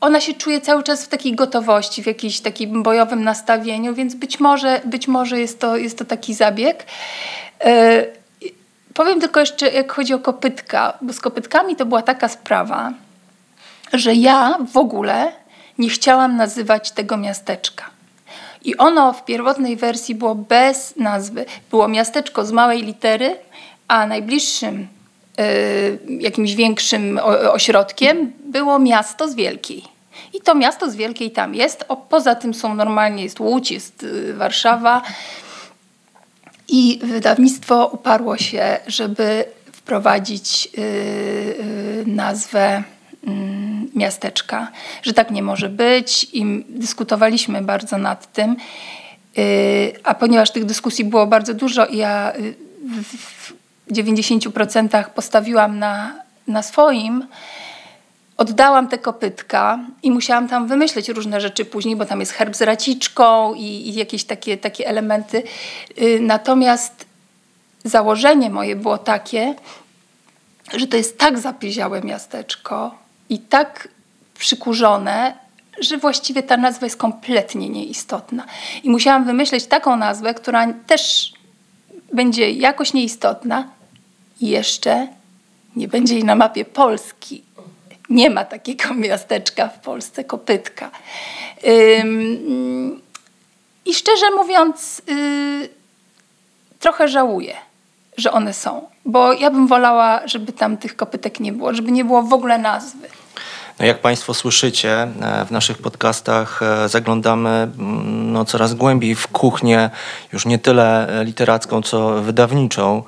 ona 0.00 0.20
się 0.20 0.34
czuje 0.34 0.60
cały 0.60 0.82
czas 0.82 1.04
w 1.04 1.08
takiej 1.08 1.34
gotowości, 1.34 2.02
w 2.02 2.06
jakimś 2.06 2.40
takim 2.40 2.82
bojowym 2.82 3.24
nastawieniu, 3.24 3.94
więc 3.94 4.14
być 4.14 4.40
może, 4.40 4.80
być 4.84 5.08
może 5.08 5.40
jest, 5.40 5.60
to, 5.60 5.76
jest 5.76 5.98
to 5.98 6.04
taki 6.04 6.34
zabieg. 6.34 6.86
E, 7.64 8.06
powiem 8.98 9.20
tylko 9.20 9.40
jeszcze, 9.40 9.70
jak 9.70 9.92
chodzi 9.92 10.14
o 10.14 10.18
kopytka, 10.18 10.98
bo 11.02 11.12
z 11.12 11.20
kopytkami 11.20 11.76
to 11.76 11.86
była 11.86 12.02
taka 12.02 12.28
sprawa, 12.28 12.92
że 13.92 14.14
ja 14.14 14.58
w 14.72 14.76
ogóle 14.76 15.32
nie 15.78 15.88
chciałam 15.88 16.36
nazywać 16.36 16.90
tego 16.90 17.16
miasteczka. 17.16 17.84
I 18.64 18.76
ono 18.76 19.12
w 19.12 19.24
pierwotnej 19.24 19.76
wersji 19.76 20.14
było 20.14 20.34
bez 20.34 20.96
nazwy. 20.96 21.44
Było 21.70 21.88
miasteczko 21.88 22.44
z 22.44 22.52
małej 22.52 22.82
litery, 22.82 23.36
a 23.88 24.06
najbliższym 24.06 24.88
y, 25.40 25.98
jakimś 26.20 26.54
większym 26.54 27.20
ośrodkiem 27.52 28.32
było 28.44 28.78
miasto 28.78 29.28
z 29.28 29.34
wielkiej. 29.34 29.84
I 30.34 30.40
to 30.40 30.54
miasto 30.54 30.90
z 30.90 30.96
wielkiej 30.96 31.30
tam 31.30 31.54
jest. 31.54 31.84
O, 31.88 31.96
poza 31.96 32.34
tym 32.34 32.54
są 32.54 32.74
normalnie, 32.74 33.22
jest 33.22 33.40
Łódź, 33.40 33.70
jest 33.70 34.02
y, 34.02 34.34
Warszawa. 34.34 35.02
I 36.68 37.00
wydawnictwo 37.02 37.86
uparło 37.86 38.36
się, 38.36 38.78
żeby 38.86 39.44
wprowadzić 39.72 40.68
y, 40.78 40.80
y, 40.80 42.04
nazwę 42.06 42.82
mm, 43.26 43.90
miasteczka, 43.94 44.72
że 45.02 45.12
tak 45.12 45.30
nie 45.30 45.42
może 45.42 45.68
być 45.68 46.26
i 46.32 46.64
dyskutowaliśmy 46.68 47.62
bardzo 47.62 47.98
nad 47.98 48.32
tym. 48.32 48.56
Y, 49.38 49.92
A 50.04 50.14
ponieważ 50.14 50.50
tych 50.50 50.64
dyskusji 50.64 51.04
było 51.04 51.26
bardzo 51.26 51.54
dużo 51.54 51.86
i 51.86 51.96
ja 51.96 52.32
w 53.88 53.92
90% 53.92 55.04
postawiłam 55.10 55.78
na, 55.78 56.14
na 56.46 56.62
swoim, 56.62 57.26
oddałam 58.38 58.88
te 58.88 58.98
kopytka 58.98 59.78
i 60.02 60.10
musiałam 60.10 60.48
tam 60.48 60.66
wymyśleć 60.66 61.08
różne 61.08 61.40
rzeczy 61.40 61.64
później, 61.64 61.96
bo 61.96 62.04
tam 62.06 62.20
jest 62.20 62.32
herb 62.32 62.56
z 62.56 62.62
raciczką 62.62 63.54
i, 63.54 63.62
i 63.62 63.94
jakieś 63.94 64.24
takie, 64.24 64.56
takie 64.56 64.86
elementy. 64.86 65.42
Y, 66.02 66.20
Natomiast 66.20 67.06
założenie 67.84 68.50
moje 68.50 68.76
było 68.76 68.98
takie, 68.98 69.54
że 70.74 70.86
to 70.86 70.96
jest 70.96 71.18
tak 71.18 71.38
zapieziałe 71.38 72.02
miasteczko 72.02 72.94
i 73.28 73.38
tak 73.38 73.88
przykurzone, 74.38 75.34
że 75.80 75.98
właściwie 75.98 76.42
ta 76.42 76.56
nazwa 76.56 76.86
jest 76.86 76.96
kompletnie 76.96 77.68
nieistotna. 77.68 78.44
I 78.82 78.90
musiałam 78.90 79.24
wymyśleć 79.24 79.66
taką 79.66 79.96
nazwę, 79.96 80.34
która 80.34 80.72
też 80.72 81.32
będzie 82.12 82.50
jakoś 82.50 82.92
nieistotna 82.92 83.68
i 84.40 84.48
jeszcze 84.48 85.08
nie 85.76 85.88
będzie 85.88 86.14
jej 86.14 86.24
na 86.24 86.34
mapie 86.34 86.64
Polski. 86.64 87.47
Nie 88.10 88.30
ma 88.30 88.44
takiego 88.44 88.94
miasteczka 89.04 89.68
w 89.68 89.80
Polsce, 89.80 90.24
kopytka. 90.24 90.90
I 93.84 93.94
szczerze 93.94 94.30
mówiąc, 94.30 95.02
yy, 95.06 95.68
trochę 96.78 97.08
żałuję, 97.08 97.54
że 98.16 98.32
one 98.32 98.54
są, 98.54 98.82
bo 99.04 99.32
ja 99.32 99.50
bym 99.50 99.66
wolała, 99.66 100.20
żeby 100.24 100.52
tam 100.52 100.76
tych 100.76 100.96
kopytek 100.96 101.40
nie 101.40 101.52
było, 101.52 101.74
żeby 101.74 101.92
nie 101.92 102.04
było 102.04 102.22
w 102.22 102.32
ogóle 102.32 102.58
nazwy. 102.58 103.08
No 103.78 103.86
jak 103.86 103.98
Państwo 103.98 104.34
słyszycie, 104.34 105.02
e, 105.02 105.44
w 105.44 105.50
naszych 105.50 105.78
podcastach 105.78 106.60
e, 106.62 106.88
zaglądamy 106.88 107.48
mm, 107.48 108.32
no, 108.32 108.44
coraz 108.44 108.74
głębiej 108.74 109.14
w 109.14 109.28
kuchnię, 109.28 109.90
już 110.32 110.46
nie 110.46 110.58
tyle 110.58 111.08
e, 111.20 111.24
literacką, 111.24 111.82
co 111.82 112.22
wydawniczą. 112.22 113.02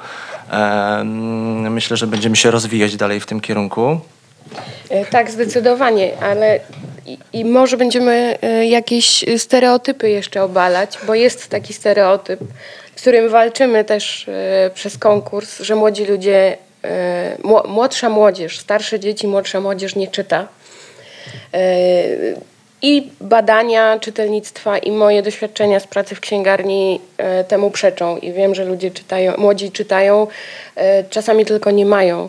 Mm, 0.51 1.73
Myślę, 1.73 1.97
że 1.97 2.07
będziemy 2.07 2.37
się 2.37 2.51
rozwijać 2.51 2.97
dalej 2.97 3.21
w 3.21 3.27
tym 3.27 3.41
kierunku. 3.41 4.01
E, 4.91 5.05
Tak, 5.07 5.31
zdecydowanie, 5.31 6.11
ale 6.23 6.61
i, 7.07 7.19
i 7.33 7.45
może 7.45 7.77
będziemy 7.77 8.39
e, 8.43 8.67
jakieś 8.67 9.25
stereotypy 9.39 10.11
jeszcze 10.11 10.43
obalać, 10.43 10.99
bo 11.07 11.15
jest 11.15 11.49
taki 11.49 11.73
stereotyp, 11.73 12.41
z 12.97 13.01
którym 13.01 13.29
walczymy 13.29 13.85
też 13.85 14.29
e, 14.29 14.71
przez 14.75 14.99
konkurs, 14.99 15.61
że 15.61 15.75
młodzi 15.75 16.05
ludzie, 16.05 16.57
mło- 17.43 17.69
młodsza 17.69 18.09
młodzież, 18.09 18.59
starsze 18.59 19.01
dzieci, 19.01 19.27
młodsza 19.27 19.61
młodzież 19.61 19.97
nie 19.97 20.09
czyta. 20.09 20.49
I 22.83 23.09
badania 23.21 23.99
czytelnictwa 23.99 24.79
i 24.79 24.93
moje 24.93 25.23
doświadczenia 25.23 25.81
z 25.81 25.87
pracy 25.87 26.15
w 26.15 26.21
księgarni 26.21 27.01
temu 27.49 27.71
przeczą. 27.71 28.17
I 28.17 28.33
wiem, 28.33 28.55
że 28.55 28.65
ludzie 28.65 28.91
czytają, 28.91 29.33
młodzi 29.39 29.71
czytają, 29.71 30.27
czasami 31.11 31.45
tylko 31.45 31.71
nie 31.71 31.87
mają 31.87 32.29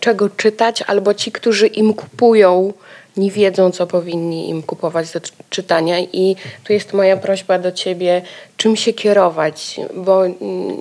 czego 0.00 0.28
czytać, 0.28 0.82
albo 0.82 1.14
ci, 1.14 1.32
którzy 1.32 1.66
im 1.66 1.94
kupują, 1.94 2.72
nie 3.16 3.30
wiedzą, 3.30 3.70
co 3.70 3.86
powinni 3.86 4.50
im 4.50 4.62
kupować 4.62 5.12
do 5.12 5.20
czytania. 5.50 6.00
I 6.00 6.36
tu 6.64 6.72
jest 6.72 6.92
moja 6.92 7.16
prośba 7.16 7.58
do 7.58 7.72
ciebie, 7.72 8.22
czym 8.56 8.76
się 8.76 8.92
kierować, 8.92 9.80
bo 9.94 10.22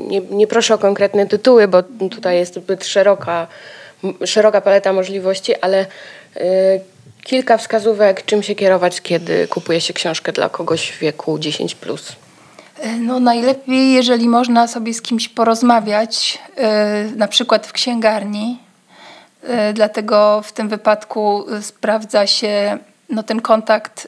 nie, 0.07 0.21
nie 0.21 0.47
proszę 0.47 0.73
o 0.73 0.77
konkretne 0.77 1.25
tytuły, 1.25 1.67
bo 1.67 1.83
tutaj 2.11 2.37
jest 2.37 2.55
zbyt 2.55 2.85
szeroka, 2.85 3.47
szeroka 4.25 4.61
paleta 4.61 4.93
możliwości, 4.93 5.55
ale 5.55 5.85
y, 6.37 6.41
kilka 7.23 7.57
wskazówek, 7.57 8.25
czym 8.25 8.43
się 8.43 8.55
kierować, 8.55 9.01
kiedy 9.01 9.47
kupuje 9.47 9.81
się 9.81 9.93
książkę 9.93 10.31
dla 10.31 10.49
kogoś 10.49 10.91
w 10.91 10.99
wieku 10.99 11.39
10. 11.39 11.75
Plus. 11.75 12.15
No 12.99 13.19
najlepiej, 13.19 13.93
jeżeli 13.93 14.29
można 14.29 14.67
sobie 14.67 14.93
z 14.93 15.01
kimś 15.01 15.29
porozmawiać, 15.29 16.39
y, 17.13 17.17
na 17.17 17.27
przykład 17.27 17.67
w 17.67 17.71
księgarni, 17.71 18.64
dlatego 19.73 20.41
w 20.41 20.51
tym 20.51 20.69
wypadku 20.69 21.45
sprawdza 21.61 22.27
się 22.27 22.77
no, 23.09 23.23
ten 23.23 23.41
kontakt 23.41 24.07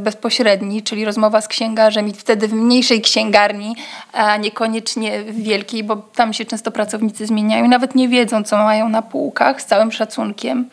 bezpośredni, 0.00 0.82
czyli 0.82 1.04
rozmowa 1.04 1.40
z 1.40 1.48
księgarzem 1.48 2.08
i 2.08 2.12
wtedy 2.12 2.48
w 2.48 2.52
mniejszej 2.52 3.00
księgarni, 3.00 3.76
a 4.12 4.36
niekoniecznie 4.36 5.22
w 5.22 5.42
wielkiej, 5.42 5.84
bo 5.84 5.96
tam 5.96 6.32
się 6.32 6.44
często 6.44 6.70
pracownicy 6.70 7.26
zmieniają 7.26 7.64
i 7.64 7.68
nawet 7.68 7.94
nie 7.94 8.08
wiedzą, 8.08 8.42
co 8.42 8.56
mają 8.56 8.88
na 8.88 9.02
półkach, 9.02 9.62
z 9.62 9.66
całym 9.66 9.92
szacunkiem 9.92 10.68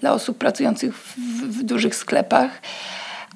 dla 0.00 0.12
osób 0.12 0.38
pracujących 0.38 0.96
w, 0.96 1.16
w 1.58 1.62
dużych 1.62 1.94
sklepach. 1.94 2.62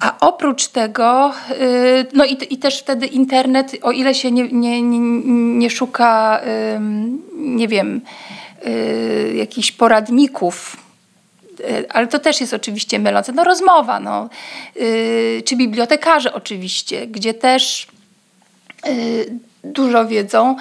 A 0.01 0.19
oprócz 0.19 0.67
tego, 0.67 1.33
y, 1.51 2.05
no 2.13 2.25
i, 2.25 2.37
i 2.53 2.57
też 2.57 2.79
wtedy 2.79 3.05
internet, 3.05 3.71
o 3.81 3.91
ile 3.91 4.15
się 4.15 4.31
nie, 4.31 4.47
nie, 4.51 4.81
nie, 4.81 4.99
nie 5.57 5.69
szuka, 5.69 6.41
nie 7.33 7.67
wiem, 7.67 8.01
jakichś 9.35 9.71
poradników, 9.71 10.77
y, 11.59 11.89
ale 11.89 12.07
to 12.07 12.19
też 12.19 12.41
jest 12.41 12.53
oczywiście 12.53 12.99
mylące, 12.99 13.31
no 13.31 13.43
rozmowa, 13.43 13.99
no, 13.99 14.29
czy 15.45 15.55
bibliotekarze 15.55 16.33
oczywiście, 16.33 17.07
gdzie 17.07 17.33
też 17.33 17.87
dużo 19.63 20.05
wiedzą 20.05 20.55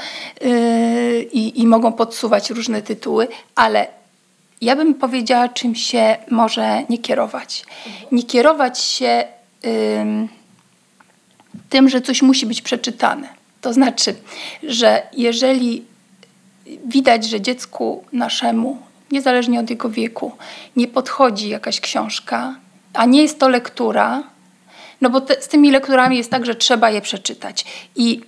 i, 1.32 1.60
i 1.60 1.66
mogą 1.66 1.92
podsuwać 1.92 2.50
różne 2.50 2.82
tytuły, 2.82 3.28
ale 3.54 3.86
ja 4.60 4.76
bym 4.76 4.94
powiedziała, 4.94 5.48
czym 5.48 5.74
się 5.74 6.16
może 6.30 6.84
nie 6.88 6.98
kierować. 6.98 7.64
Nie 8.12 8.22
kierować 8.22 8.78
się 8.78 9.24
ym, 10.00 10.28
tym, 11.68 11.88
że 11.88 12.00
coś 12.00 12.22
musi 12.22 12.46
być 12.46 12.62
przeczytane. 12.62 13.28
To 13.60 13.72
znaczy, 13.72 14.14
że 14.62 15.02
jeżeli 15.12 15.84
widać, 16.87 17.24
że 17.24 17.40
dziecku 17.40 18.05
naszemu, 18.12 18.79
niezależnie 19.12 19.61
od 19.61 19.70
jego 19.70 19.90
wieku, 19.90 20.33
nie 20.77 20.88
podchodzi 20.88 21.48
jakaś 21.48 21.81
książka, 21.81 22.55
a 22.92 23.05
nie 23.05 23.22
jest 23.22 23.38
to 23.38 23.48
lektura, 23.48 24.22
no 25.00 25.11
bo 25.11 25.20
te, 25.20 25.42
z 25.42 25.48
tymi 25.48 25.70
lekturami 25.70 26.16
jest 26.16 26.31
tak, 26.31 26.46
że 26.46 26.55
trzeba 26.55 26.90
je 26.90 27.00
przeczytać. 27.00 27.64
I 27.96 28.20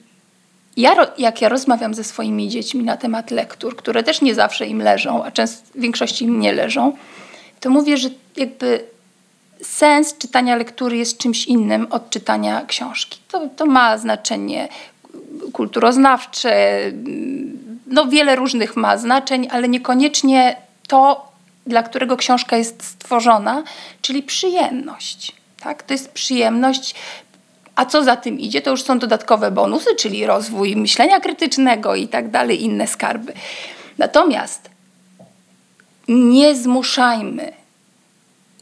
ja, 0.76 0.94
jak 1.18 1.42
ja 1.42 1.48
rozmawiam 1.48 1.94
ze 1.94 2.04
swoimi 2.04 2.48
dziećmi 2.48 2.84
na 2.84 2.96
temat 2.96 3.30
lektur, 3.30 3.76
które 3.76 4.02
też 4.02 4.22
nie 4.22 4.34
zawsze 4.34 4.66
im 4.66 4.82
leżą, 4.82 5.24
a 5.24 5.30
często 5.30 5.66
w 5.74 5.80
większości 5.80 6.24
im 6.24 6.40
nie 6.40 6.52
leżą, 6.52 6.96
to 7.60 7.70
mówię, 7.70 7.96
że 7.96 8.08
jakby 8.36 8.84
sens 9.62 10.18
czytania 10.18 10.56
lektury 10.56 10.96
jest 10.96 11.18
czymś 11.18 11.44
innym 11.46 11.86
od 11.90 12.10
czytania 12.10 12.64
książki. 12.66 13.18
To, 13.28 13.48
to 13.56 13.66
ma 13.66 13.98
znaczenie 13.98 14.68
kulturoznawcze, 15.52 16.80
no 17.86 18.06
wiele 18.06 18.36
różnych 18.36 18.76
ma 18.76 18.98
znaczeń, 18.98 19.48
ale 19.50 19.68
niekoniecznie 19.68 20.56
to, 20.88 21.32
dla 21.66 21.82
którego 21.82 22.16
książka 22.16 22.56
jest 22.56 22.84
stworzona, 22.84 23.62
czyli 24.02 24.22
przyjemność. 24.22 25.32
Tak? 25.60 25.82
To 25.82 25.94
jest 25.94 26.12
przyjemność 26.12 26.94
a 27.76 27.86
co 27.86 28.04
za 28.04 28.16
tym 28.16 28.40
idzie, 28.40 28.62
to 28.62 28.70
już 28.70 28.82
są 28.82 28.98
dodatkowe 28.98 29.50
bonusy, 29.50 29.94
czyli 29.96 30.26
rozwój 30.26 30.76
myślenia 30.76 31.20
krytycznego 31.20 31.94
i 31.94 32.08
tak 32.08 32.30
dalej, 32.30 32.64
inne 32.64 32.86
skarby. 32.86 33.32
Natomiast 33.98 34.70
nie 36.08 36.54
zmuszajmy 36.54 37.52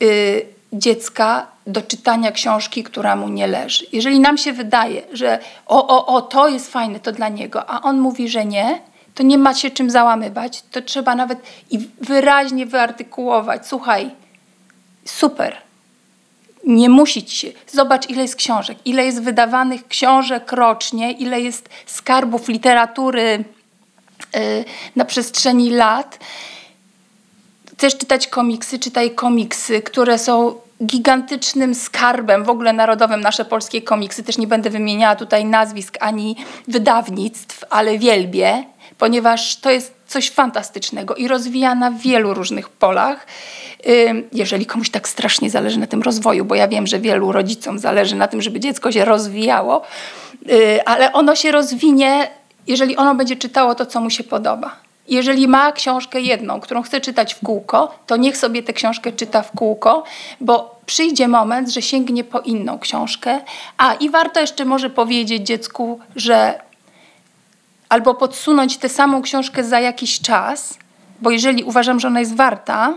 y, 0.02 0.46
dziecka 0.72 1.46
do 1.66 1.82
czytania 1.82 2.32
książki, 2.32 2.84
która 2.84 3.16
mu 3.16 3.28
nie 3.28 3.46
leży. 3.46 3.86
Jeżeli 3.92 4.20
nam 4.20 4.38
się 4.38 4.52
wydaje, 4.52 5.02
że 5.12 5.38
o, 5.66 5.88
o, 5.88 6.06
o, 6.06 6.22
to 6.22 6.48
jest 6.48 6.72
fajne, 6.72 7.00
to 7.00 7.12
dla 7.12 7.28
niego, 7.28 7.70
a 7.70 7.82
on 7.82 8.00
mówi, 8.00 8.28
że 8.28 8.44
nie, 8.44 8.80
to 9.14 9.22
nie 9.22 9.38
ma 9.38 9.54
się 9.54 9.70
czym 9.70 9.90
załamywać, 9.90 10.62
to 10.70 10.82
trzeba 10.82 11.14
nawet 11.14 11.38
i 11.70 11.88
wyraźnie 12.00 12.66
wyartykułować. 12.66 13.66
Słuchaj, 13.66 14.10
super, 15.04 15.56
nie 16.66 16.88
musi 16.88 17.24
ci 17.24 17.36
się. 17.36 17.48
Zobacz, 17.72 18.10
ile 18.10 18.22
jest 18.22 18.36
książek, 18.36 18.78
ile 18.84 19.04
jest 19.04 19.22
wydawanych 19.22 19.88
książek 19.88 20.52
rocznie, 20.52 21.12
ile 21.12 21.40
jest 21.40 21.68
skarbów 21.86 22.48
literatury 22.48 23.44
yy, 24.34 24.64
na 24.96 25.04
przestrzeni 25.04 25.70
lat. 25.70 26.18
Chcesz 27.72 27.98
czytać 27.98 28.26
komiksy, 28.26 28.78
czytaj 28.78 29.10
komiksy, 29.14 29.82
które 29.82 30.18
są 30.18 30.54
gigantycznym 30.86 31.74
skarbem 31.74 32.44
w 32.44 32.50
ogóle 32.50 32.72
narodowym 32.72 33.20
nasze 33.20 33.44
polskie 33.44 33.82
komiksy. 33.82 34.22
Też 34.22 34.38
nie 34.38 34.46
będę 34.46 34.70
wymieniała 34.70 35.16
tutaj 35.16 35.44
nazwisk 35.44 35.96
ani 36.00 36.36
wydawnictw, 36.68 37.64
ale 37.70 37.98
wielbię, 37.98 38.64
ponieważ 38.98 39.56
to 39.56 39.70
jest 39.70 39.94
coś 40.06 40.30
fantastycznego 40.30 41.14
i 41.14 41.28
rozwija 41.28 41.74
na 41.74 41.90
wielu 41.90 42.34
różnych 42.34 42.68
polach. 42.68 43.26
Jeżeli 44.32 44.66
komuś 44.66 44.90
tak 44.90 45.08
strasznie 45.08 45.50
zależy 45.50 45.78
na 45.78 45.86
tym 45.86 46.02
rozwoju, 46.02 46.44
bo 46.44 46.54
ja 46.54 46.68
wiem, 46.68 46.86
że 46.86 46.98
wielu 46.98 47.32
rodzicom 47.32 47.78
zależy 47.78 48.16
na 48.16 48.28
tym, 48.28 48.42
żeby 48.42 48.60
dziecko 48.60 48.92
się 48.92 49.04
rozwijało, 49.04 49.82
y, 50.50 50.84
ale 50.84 51.12
ono 51.12 51.36
się 51.36 51.52
rozwinie, 51.52 52.30
jeżeli 52.66 52.96
ono 52.96 53.14
będzie 53.14 53.36
czytało 53.36 53.74
to, 53.74 53.86
co 53.86 54.00
mu 54.00 54.10
się 54.10 54.24
podoba. 54.24 54.76
Jeżeli 55.08 55.48
ma 55.48 55.72
książkę 55.72 56.20
jedną, 56.20 56.60
którą 56.60 56.82
chce 56.82 57.00
czytać 57.00 57.34
w 57.34 57.40
kółko, 57.40 57.94
to 58.06 58.16
niech 58.16 58.36
sobie 58.36 58.62
tę 58.62 58.72
książkę 58.72 59.12
czyta 59.12 59.42
w 59.42 59.50
kółko, 59.50 60.04
bo 60.40 60.80
przyjdzie 60.86 61.28
moment, 61.28 61.68
że 61.70 61.82
sięgnie 61.82 62.24
po 62.24 62.40
inną 62.40 62.78
książkę. 62.78 63.40
A 63.78 63.94
i 63.94 64.10
warto 64.10 64.40
jeszcze 64.40 64.64
może 64.64 64.90
powiedzieć 64.90 65.46
dziecku, 65.46 66.00
że 66.16 66.60
albo 67.94 68.14
podsunąć 68.14 68.76
tę 68.76 68.88
samą 68.88 69.22
książkę 69.22 69.64
za 69.64 69.80
jakiś 69.80 70.20
czas, 70.20 70.78
bo 71.20 71.30
jeżeli 71.30 71.64
uważam, 71.64 72.00
że 72.00 72.08
ona 72.08 72.20
jest 72.20 72.36
warta 72.36 72.94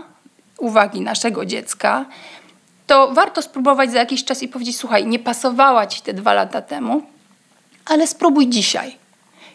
uwagi 0.58 1.00
naszego 1.00 1.44
dziecka, 1.44 2.04
to 2.86 3.12
warto 3.12 3.42
spróbować 3.42 3.92
za 3.92 3.98
jakiś 3.98 4.24
czas 4.24 4.42
i 4.42 4.48
powiedzieć: 4.48 4.76
Słuchaj, 4.76 5.06
nie 5.06 5.18
pasowała 5.18 5.86
ci 5.86 6.02
te 6.02 6.14
dwa 6.14 6.32
lata 6.32 6.62
temu, 6.62 7.02
ale 7.86 8.06
spróbuj 8.06 8.48
dzisiaj. 8.48 8.96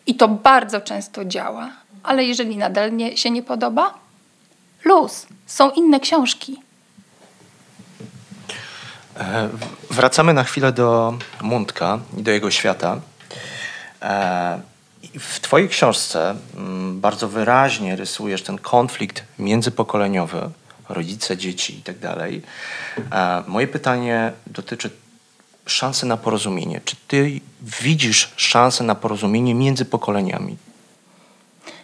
I 0.08 0.16
to 0.16 0.28
bardzo 0.28 0.82
często 0.82 1.26
działa, 1.26 1.70
ale 2.04 2.24
jeżeli 2.24 2.58
nadal 2.58 2.96
nie, 2.96 3.18
się 3.18 3.32
nie 3.32 3.44
podoba, 3.44 3.94
luz, 4.86 5.28
są 5.46 5.72
inne 5.72 6.00
książki. 6.00 6.62
E, 9.20 9.50
wracamy 9.92 10.34
na 10.34 10.44
chwilę 10.44 10.72
do 10.72 11.18
Mundka 11.42 12.00
i 12.18 12.24
do 12.24 12.32
jego 12.32 12.52
świata. 12.52 13.02
E, 14.02 14.73
w 15.20 15.40
Twojej 15.40 15.70
książce 15.70 16.36
mm, 16.58 17.02
bardzo 17.02 17.28
wyraźnie 17.28 17.96
rysujesz 17.96 18.44
ten 18.44 18.58
konflikt 18.58 19.24
międzypokoleniowy, 19.40 20.50
rodzice, 20.90 21.38
dzieci 21.38 21.76
itd. 21.76 22.16
Tak 23.10 23.48
moje 23.48 23.68
pytanie 23.68 24.32
dotyczy 24.48 24.90
szansy 25.66 26.06
na 26.06 26.18
porozumienie. 26.18 26.82
Czy 26.86 26.96
Ty 27.08 27.40
widzisz 27.62 28.34
szansę 28.36 28.84
na 28.84 28.96
porozumienie 28.96 29.56
między 29.56 29.86
pokoleniami? 29.86 30.58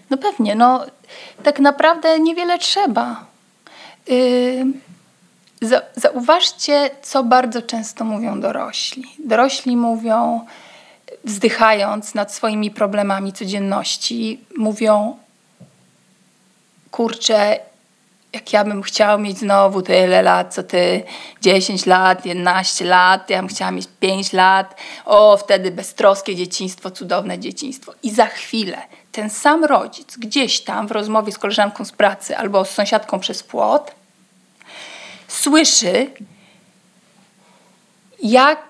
No 0.09 0.17
pewnie. 0.17 0.55
No, 0.55 0.85
tak 1.43 1.59
naprawdę 1.59 2.19
niewiele 2.19 2.59
trzeba. 2.59 3.25
Yy, 4.07 4.65
zauważcie, 5.95 6.89
co 7.01 7.23
bardzo 7.23 7.61
często 7.61 8.05
mówią 8.05 8.41
dorośli. 8.41 9.03
Dorośli 9.25 9.77
mówią, 9.77 10.45
wzdychając 11.23 12.15
nad 12.15 12.33
swoimi 12.33 12.71
problemami 12.71 13.33
codzienności, 13.33 14.39
mówią: 14.57 15.17
Kurczę, 16.91 17.59
jak 18.33 18.53
ja 18.53 18.63
bym 18.63 18.83
chciał 18.83 19.19
mieć 19.19 19.37
znowu 19.37 19.81
tyle 19.81 20.21
lat, 20.21 20.53
co 20.53 20.63
ty, 20.63 21.03
10 21.41 21.85
lat, 21.85 22.25
11 22.25 22.85
lat, 22.85 23.29
ja 23.29 23.37
bym 23.37 23.47
chciała 23.47 23.71
mieć 23.71 23.87
5 23.99 24.33
lat, 24.33 24.75
o, 25.05 25.37
wtedy 25.37 25.71
beztroskie 25.71 26.35
dzieciństwo, 26.35 26.91
cudowne 26.91 27.39
dzieciństwo. 27.39 27.93
I 28.03 28.11
za 28.11 28.25
chwilę 28.25 28.77
ten 29.11 29.29
sam 29.29 29.65
rodzic 29.65 30.17
gdzieś 30.17 30.61
tam 30.61 30.87
w 30.87 30.91
rozmowie 30.91 31.31
z 31.31 31.37
koleżanką 31.37 31.85
z 31.85 31.91
pracy 31.91 32.37
albo 32.37 32.65
z 32.65 32.69
sąsiadką 32.69 33.19
przez 33.19 33.43
płot 33.43 33.99
słyszy 35.29 36.11
jak, 38.23 38.63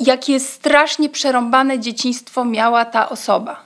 jakie 0.00 0.40
strasznie 0.40 1.08
przerąbane 1.08 1.78
dzieciństwo 1.78 2.44
miała 2.44 2.84
ta 2.84 3.08
osoba. 3.08 3.60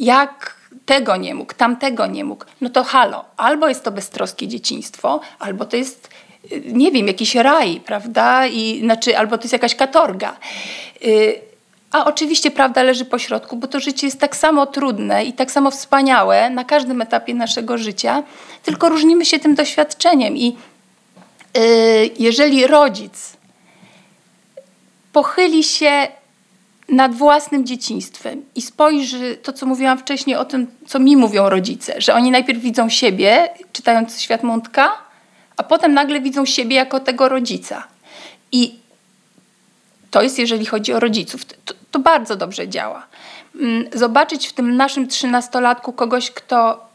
Jak 0.00 0.56
tego 0.86 1.16
nie 1.16 1.34
mógł, 1.34 1.54
tamtego 1.54 2.06
nie 2.06 2.24
mógł. 2.24 2.44
No 2.60 2.70
to 2.70 2.84
halo, 2.84 3.24
albo 3.36 3.68
jest 3.68 3.84
to 3.84 3.90
beztroskie 3.90 4.48
dzieciństwo, 4.48 5.20
albo 5.38 5.64
to 5.64 5.76
jest, 5.76 6.08
y, 6.52 6.62
nie 6.66 6.90
wiem, 6.90 7.06
jakiś 7.06 7.34
raj, 7.34 7.80
prawda? 7.80 8.46
I, 8.46 8.80
znaczy, 8.80 9.18
albo 9.18 9.38
to 9.38 9.44
jest 9.44 9.52
jakaś 9.52 9.74
katorga. 9.74 10.36
Y, 11.04 11.40
a 11.92 12.04
oczywiście 12.04 12.50
prawda 12.50 12.82
leży 12.82 13.04
po 13.04 13.18
środku, 13.18 13.56
bo 13.56 13.66
to 13.66 13.80
życie 13.80 14.06
jest 14.06 14.20
tak 14.20 14.36
samo 14.36 14.66
trudne 14.66 15.24
i 15.24 15.32
tak 15.32 15.50
samo 15.50 15.70
wspaniałe 15.70 16.50
na 16.50 16.64
każdym 16.64 17.02
etapie 17.02 17.34
naszego 17.34 17.78
życia, 17.78 18.22
tylko 18.62 18.88
różnimy 18.88 19.24
się 19.24 19.38
tym 19.38 19.54
doświadczeniem. 19.54 20.36
I 20.36 20.56
y, 21.56 22.10
jeżeli 22.18 22.66
rodzic 22.66 23.32
pochyli 25.12 25.64
się 25.64 26.08
nad 26.88 27.14
własnym 27.14 27.66
dzieciństwem 27.66 28.44
i 28.54 28.62
spojrzy 28.62 29.36
to, 29.42 29.52
co 29.52 29.66
mówiłam 29.66 29.98
wcześniej 29.98 30.36
o 30.36 30.44
tym, 30.44 30.66
co 30.86 30.98
mi 30.98 31.16
mówią 31.16 31.48
rodzice, 31.48 32.00
że 32.00 32.14
oni 32.14 32.30
najpierw 32.30 32.60
widzą 32.60 32.88
siebie, 32.88 33.48
czytając 33.72 34.20
Świat 34.20 34.42
Mątka, 34.42 34.92
a 35.56 35.62
potem 35.62 35.94
nagle 35.94 36.20
widzą 36.20 36.44
siebie 36.44 36.76
jako 36.76 37.00
tego 37.00 37.28
rodzica. 37.28 37.86
I 38.52 38.74
to 40.10 40.22
jest, 40.22 40.38
jeżeli 40.38 40.66
chodzi 40.66 40.92
o 40.92 41.00
rodziców, 41.00 41.44
to, 41.44 41.74
to 41.90 41.98
bardzo 41.98 42.36
dobrze 42.36 42.68
działa. 42.68 43.06
Mm, 43.60 43.84
zobaczyć 43.94 44.46
w 44.46 44.52
tym 44.52 44.76
naszym 44.76 45.08
trzynastolatku 45.08 45.92
kogoś, 45.92 46.30
kto 46.30 46.86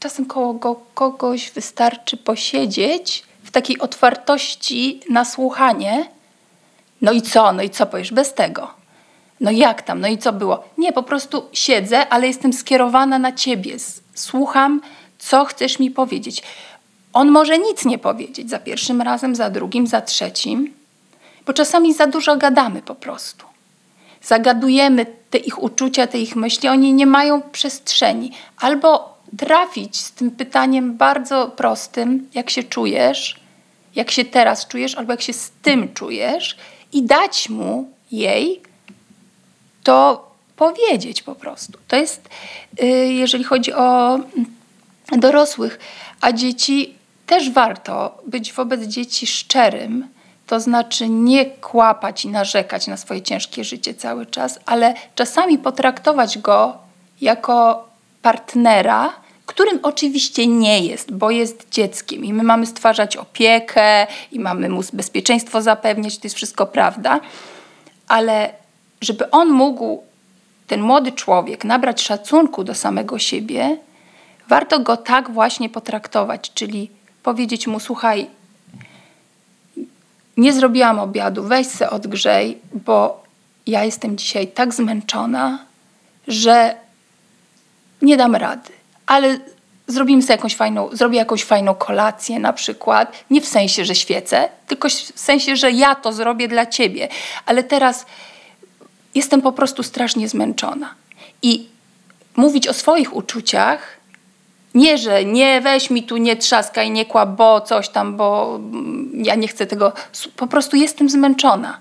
czasem 0.00 0.26
koło 0.26 0.54
go, 0.54 0.80
kogoś 0.94 1.50
wystarczy 1.50 2.16
posiedzieć 2.16 3.24
w 3.44 3.50
takiej 3.50 3.78
otwartości 3.78 5.00
na 5.10 5.24
słuchanie. 5.24 6.13
No 7.02 7.12
i 7.12 7.22
co? 7.22 7.52
No 7.52 7.62
i 7.62 7.70
co 7.70 7.86
powiesz 7.86 8.12
bez 8.12 8.34
tego? 8.34 8.70
No 9.40 9.50
jak 9.50 9.82
tam? 9.82 10.00
No 10.00 10.08
i 10.08 10.18
co 10.18 10.32
było? 10.32 10.64
Nie, 10.78 10.92
po 10.92 11.02
prostu 11.02 11.48
siedzę, 11.52 12.08
ale 12.08 12.26
jestem 12.26 12.52
skierowana 12.52 13.18
na 13.18 13.32
ciebie. 13.32 13.76
Słucham, 14.14 14.80
co 15.18 15.44
chcesz 15.44 15.78
mi 15.78 15.90
powiedzieć. 15.90 16.42
On 17.12 17.30
może 17.30 17.58
nic 17.58 17.84
nie 17.84 17.98
powiedzieć 17.98 18.50
za 18.50 18.58
pierwszym 18.58 19.02
razem, 19.02 19.34
za 19.34 19.50
drugim, 19.50 19.86
za 19.86 20.00
trzecim, 20.00 20.74
bo 21.46 21.52
czasami 21.52 21.94
za 21.94 22.06
dużo 22.06 22.36
gadamy 22.36 22.82
po 22.82 22.94
prostu. 22.94 23.46
Zagadujemy 24.22 25.06
te 25.30 25.38
ich 25.38 25.62
uczucia, 25.62 26.06
te 26.06 26.18
ich 26.18 26.36
myśli, 26.36 26.68
oni 26.68 26.92
nie 26.92 27.06
mają 27.06 27.42
przestrzeni. 27.42 28.32
Albo 28.56 29.18
trafić 29.38 30.00
z 30.00 30.12
tym 30.12 30.30
pytaniem 30.30 30.96
bardzo 30.96 31.48
prostym, 31.48 32.28
jak 32.34 32.50
się 32.50 32.62
czujesz, 32.62 33.40
jak 33.94 34.10
się 34.10 34.24
teraz 34.24 34.68
czujesz, 34.68 34.94
albo 34.94 35.12
jak 35.12 35.22
się 35.22 35.32
z 35.32 35.50
tym 35.62 35.94
czujesz, 35.94 36.56
i 36.94 37.02
dać 37.02 37.48
mu 37.48 37.90
jej 38.12 38.62
to 39.82 40.30
powiedzieć 40.56 41.22
po 41.22 41.34
prostu. 41.34 41.78
To 41.88 41.96
jest, 41.96 42.28
y, 42.82 42.86
jeżeli 43.12 43.44
chodzi 43.44 43.72
o 43.72 44.18
dorosłych, 45.18 45.78
a 46.20 46.32
dzieci 46.32 46.94
też 47.26 47.50
warto 47.50 48.18
być 48.26 48.52
wobec 48.52 48.82
dzieci 48.82 49.26
szczerym, 49.26 50.08
to 50.46 50.60
znaczy 50.60 51.08
nie 51.08 51.46
kłapać 51.46 52.24
i 52.24 52.28
narzekać 52.28 52.86
na 52.86 52.96
swoje 52.96 53.22
ciężkie 53.22 53.64
życie 53.64 53.94
cały 53.94 54.26
czas, 54.26 54.60
ale 54.66 54.94
czasami 55.14 55.58
potraktować 55.58 56.38
go 56.38 56.76
jako 57.20 57.88
partnera, 58.22 59.12
którym 59.46 59.78
oczywiście 59.82 60.46
nie 60.46 60.80
jest, 60.80 61.12
bo 61.12 61.30
jest 61.30 61.66
dzieckiem 61.70 62.24
i 62.24 62.32
my 62.32 62.42
mamy 62.42 62.66
stwarzać 62.66 63.16
opiekę 63.16 64.06
i 64.32 64.40
mamy 64.40 64.68
mu 64.68 64.80
bezpieczeństwo 64.92 65.62
zapewniać, 65.62 66.18
to 66.18 66.26
jest 66.26 66.36
wszystko 66.36 66.66
prawda, 66.66 67.20
ale 68.08 68.52
żeby 69.00 69.30
on 69.30 69.48
mógł, 69.48 70.02
ten 70.66 70.80
młody 70.80 71.12
człowiek, 71.12 71.64
nabrać 71.64 72.02
szacunku 72.02 72.64
do 72.64 72.74
samego 72.74 73.18
siebie, 73.18 73.76
warto 74.48 74.80
go 74.80 74.96
tak 74.96 75.30
właśnie 75.30 75.68
potraktować, 75.68 76.52
czyli 76.54 76.90
powiedzieć 77.22 77.66
mu: 77.66 77.80
Słuchaj, 77.80 78.26
nie 80.36 80.52
zrobiłam 80.52 80.98
obiadu, 80.98 81.42
weź 81.42 81.66
se 81.66 81.90
odgrzej, 81.90 82.58
bo 82.72 83.24
ja 83.66 83.84
jestem 83.84 84.16
dzisiaj 84.16 84.48
tak 84.48 84.74
zmęczona, 84.74 85.64
że 86.28 86.74
nie 88.02 88.16
dam 88.16 88.36
rady. 88.36 88.70
Ale 89.06 89.38
zrobimy 89.86 90.22
sobie 90.22 90.34
jakąś 90.34 90.56
fajną, 90.56 90.88
zrobię 90.92 91.18
jakąś 91.18 91.44
fajną 91.44 91.74
kolację 91.74 92.38
na 92.38 92.52
przykład. 92.52 93.12
Nie 93.30 93.40
w 93.40 93.48
sensie, 93.48 93.84
że 93.84 93.94
świecę, 93.94 94.48
tylko 94.66 94.88
w 94.88 95.20
sensie, 95.20 95.56
że 95.56 95.70
ja 95.70 95.94
to 95.94 96.12
zrobię 96.12 96.48
dla 96.48 96.66
ciebie. 96.66 97.08
Ale 97.46 97.62
teraz 97.62 98.06
jestem 99.14 99.42
po 99.42 99.52
prostu 99.52 99.82
strasznie 99.82 100.28
zmęczona. 100.28 100.94
I 101.42 101.68
mówić 102.36 102.68
o 102.68 102.72
swoich 102.72 103.16
uczuciach, 103.16 103.96
nie, 104.74 104.98
że 104.98 105.24
nie 105.24 105.60
weź 105.60 105.90
mi 105.90 106.02
tu, 106.02 106.16
nie 106.16 106.36
trzaskaj, 106.36 106.90
nie 106.90 107.04
kłap, 107.04 107.28
bo 107.28 107.60
coś 107.60 107.88
tam, 107.88 108.16
bo 108.16 108.60
ja 109.12 109.34
nie 109.34 109.48
chcę 109.48 109.66
tego. 109.66 109.92
Po 110.36 110.46
prostu 110.46 110.76
jestem 110.76 111.10
zmęczona. 111.10 111.78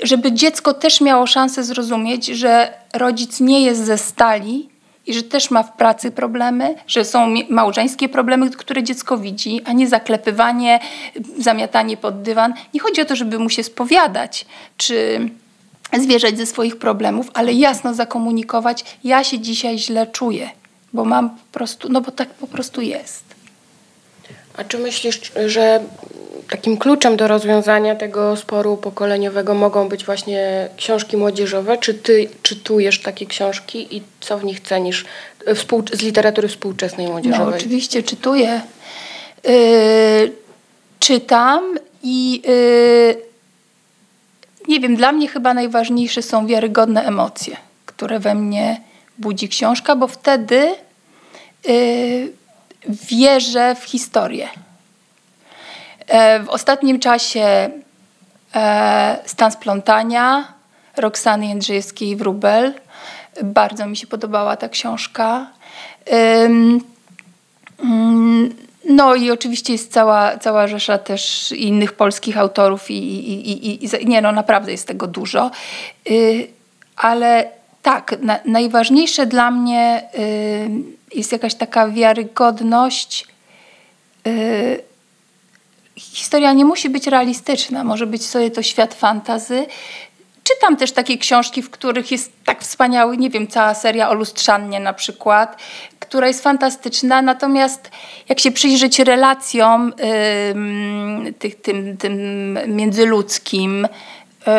Żeby 0.00 0.32
dziecko 0.32 0.74
też 0.74 1.00
miało 1.00 1.26
szansę 1.26 1.64
zrozumieć, 1.64 2.26
że 2.26 2.74
rodzic 2.94 3.40
nie 3.40 3.60
jest 3.62 3.84
ze 3.84 3.98
stali 3.98 4.71
i 5.06 5.14
że 5.14 5.22
też 5.22 5.50
ma 5.50 5.62
w 5.62 5.76
pracy 5.76 6.10
problemy, 6.10 6.74
że 6.86 7.04
są 7.04 7.34
małżeńskie 7.48 8.08
problemy, 8.08 8.50
które 8.50 8.82
dziecko 8.82 9.18
widzi, 9.18 9.60
a 9.64 9.72
nie 9.72 9.88
zaklepywanie, 9.88 10.80
zamiatanie 11.38 11.96
pod 11.96 12.22
dywan. 12.22 12.54
Nie 12.74 12.80
chodzi 12.80 13.00
o 13.00 13.04
to, 13.04 13.16
żeby 13.16 13.38
mu 13.38 13.50
się 13.50 13.64
spowiadać, 13.64 14.46
czy 14.76 15.28
zwierzać 16.00 16.38
ze 16.38 16.46
swoich 16.46 16.78
problemów, 16.78 17.30
ale 17.34 17.52
jasno 17.52 17.94
zakomunikować, 17.94 18.84
ja 19.04 19.24
się 19.24 19.38
dzisiaj 19.38 19.78
źle 19.78 20.06
czuję, 20.06 20.50
bo 20.92 21.04
mam 21.04 21.30
po 21.30 21.52
prostu, 21.52 21.88
no 21.88 22.00
bo 22.00 22.10
tak 22.10 22.28
po 22.34 22.46
prostu 22.46 22.80
jest. 22.80 23.31
A 24.56 24.64
czy 24.64 24.78
myślisz, 24.78 25.32
że 25.46 25.80
takim 26.50 26.76
kluczem 26.76 27.16
do 27.16 27.28
rozwiązania 27.28 27.94
tego 27.96 28.36
sporu 28.36 28.76
pokoleniowego 28.76 29.54
mogą 29.54 29.88
być 29.88 30.04
właśnie 30.04 30.68
książki 30.76 31.16
młodzieżowe? 31.16 31.78
Czy 31.78 31.94
ty 31.94 32.28
czytujesz 32.42 33.02
takie 33.02 33.26
książki 33.26 33.96
i 33.96 34.02
co 34.20 34.38
w 34.38 34.44
nich 34.44 34.60
cenisz 34.60 35.04
z 35.92 36.02
literatury 36.02 36.48
współczesnej 36.48 37.06
młodzieżowej? 37.06 37.50
No, 37.50 37.56
oczywiście 37.56 38.02
czytuję. 38.02 38.60
Yy, 39.44 40.32
czytam 40.98 41.78
i 42.02 42.42
yy, 42.46 43.16
nie 44.68 44.80
wiem, 44.80 44.96
dla 44.96 45.12
mnie 45.12 45.28
chyba 45.28 45.54
najważniejsze 45.54 46.22
są 46.22 46.46
wiarygodne 46.46 47.04
emocje, 47.04 47.56
które 47.86 48.18
we 48.18 48.34
mnie 48.34 48.80
budzi 49.18 49.48
książka, 49.48 49.96
bo 49.96 50.08
wtedy 50.08 50.74
yy, 51.64 52.41
wierzę 52.88 53.74
w 53.74 53.84
historię. 53.84 54.48
E, 56.06 56.42
w 56.42 56.48
ostatnim 56.48 57.00
czasie 57.00 57.70
e, 58.54 59.18
Stan 59.26 59.52
splątania 59.52 60.52
Roxany 60.96 61.46
Jędrzejewskiej-Wróbel. 61.46 62.72
Bardzo 63.42 63.86
mi 63.86 63.96
się 63.96 64.06
podobała 64.06 64.56
ta 64.56 64.68
książka. 64.68 65.46
Mm, 66.06 66.80
no 68.88 69.14
i 69.14 69.30
oczywiście 69.30 69.72
jest 69.72 69.92
cała, 69.92 70.38
cała 70.38 70.66
rzesza 70.66 70.98
też 70.98 71.52
innych 71.52 71.92
polskich 71.92 72.38
autorów 72.38 72.90
i, 72.90 72.94
i, 72.94 73.68
i, 73.68 73.84
i 74.02 74.06
nie 74.06 74.22
no, 74.22 74.32
naprawdę 74.32 74.72
jest 74.72 74.86
tego 74.86 75.06
dużo. 75.06 75.50
Y, 76.10 76.48
ale 76.96 77.50
tak, 77.82 78.16
na, 78.22 78.38
najważniejsze 78.44 79.26
dla 79.26 79.50
mnie 79.50 80.02
jest 81.14 81.32
jakaś 81.32 81.54
taka 81.54 81.88
wiarygodność. 81.88 83.26
Y, 84.26 84.82
historia 85.96 86.52
nie 86.52 86.64
musi 86.64 86.90
być 86.90 87.06
realistyczna, 87.06 87.84
może 87.84 88.06
być 88.06 88.26
sobie 88.26 88.50
to 88.50 88.62
świat 88.62 88.94
fantazy, 88.94 89.66
Czytam 90.44 90.76
też 90.76 90.92
takie 90.92 91.18
książki, 91.18 91.62
w 91.62 91.70
których 91.70 92.10
jest 92.10 92.32
tak 92.44 92.60
wspaniały, 92.62 93.16
nie 93.16 93.30
wiem, 93.30 93.46
cała 93.46 93.74
seria 93.74 94.10
o 94.10 94.14
lustrzannie 94.14 94.80
na 94.80 94.92
przykład, 94.92 95.56
która 95.98 96.28
jest 96.28 96.42
fantastyczna, 96.42 97.22
natomiast 97.22 97.90
jak 98.28 98.40
się 98.40 98.50
przyjrzeć 98.50 98.98
relacjom 98.98 99.92
yy, 101.24 101.32
tych, 101.32 101.60
tym, 101.60 101.96
tym 101.96 102.58
międzyludzkim, 102.66 103.88
yy, 104.46 104.52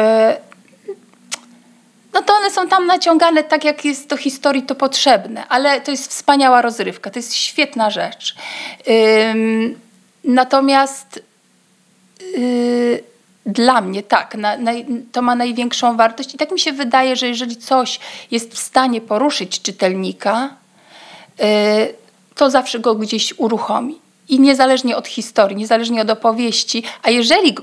no 2.13 2.21
to 2.21 2.33
one 2.33 2.51
są 2.51 2.67
tam 2.67 2.85
naciągane 2.85 3.43
tak, 3.43 3.63
jak 3.63 3.85
jest 3.85 4.07
do 4.07 4.17
historii 4.17 4.63
to 4.63 4.75
potrzebne, 4.75 5.47
ale 5.47 5.81
to 5.81 5.91
jest 5.91 6.09
wspaniała 6.09 6.61
rozrywka, 6.61 7.09
to 7.09 7.19
jest 7.19 7.35
świetna 7.35 7.89
rzecz. 7.89 8.35
Yy, 8.87 9.75
natomiast 10.23 11.23
yy, 12.37 13.03
dla 13.45 13.81
mnie 13.81 14.03
tak, 14.03 14.35
na, 14.35 14.57
na, 14.57 14.71
to 15.11 15.21
ma 15.21 15.35
największą 15.35 15.97
wartość 15.97 16.33
i 16.33 16.37
tak 16.37 16.51
mi 16.51 16.59
się 16.59 16.71
wydaje, 16.71 17.15
że 17.15 17.27
jeżeli 17.27 17.57
coś 17.57 17.99
jest 18.31 18.53
w 18.53 18.57
stanie 18.57 19.01
poruszyć 19.01 19.61
czytelnika, 19.61 20.49
yy, 21.39 21.45
to 22.35 22.49
zawsze 22.49 22.79
go 22.79 22.95
gdzieś 22.95 23.33
uruchomi. 23.37 23.99
I 24.29 24.39
niezależnie 24.39 24.97
od 24.97 25.07
historii, 25.07 25.57
niezależnie 25.57 26.01
od 26.01 26.09
opowieści, 26.09 26.83
a 27.03 27.09
jeżeli 27.09 27.55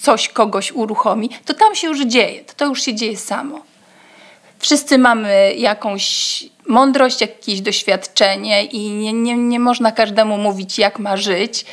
coś 0.00 0.28
kogoś 0.28 0.72
uruchomi, 0.72 1.30
to 1.44 1.54
tam 1.54 1.74
się 1.74 1.88
już 1.88 2.00
dzieje, 2.00 2.44
to, 2.44 2.54
to 2.56 2.64
już 2.66 2.82
się 2.82 2.94
dzieje 2.94 3.16
samo. 3.16 3.60
Wszyscy 4.64 4.98
mamy 4.98 5.54
jakąś 5.54 6.44
mądrość, 6.66 7.20
jakieś 7.20 7.60
doświadczenie 7.60 8.64
i 8.64 8.90
nie, 8.90 9.12
nie, 9.12 9.36
nie 9.36 9.60
można 9.60 9.92
każdemu 9.92 10.38
mówić, 10.38 10.78
jak 10.78 10.98
ma 10.98 11.16
żyć. 11.16 11.64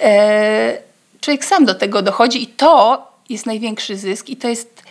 E, 0.00 0.78
człowiek 1.20 1.44
sam 1.44 1.64
do 1.64 1.74
tego 1.74 2.02
dochodzi 2.02 2.42
i 2.42 2.46
to 2.46 3.06
jest 3.28 3.46
największy 3.46 3.96
zysk 3.96 4.28
i 4.28 4.36
to 4.36 4.48
jest 4.48 4.82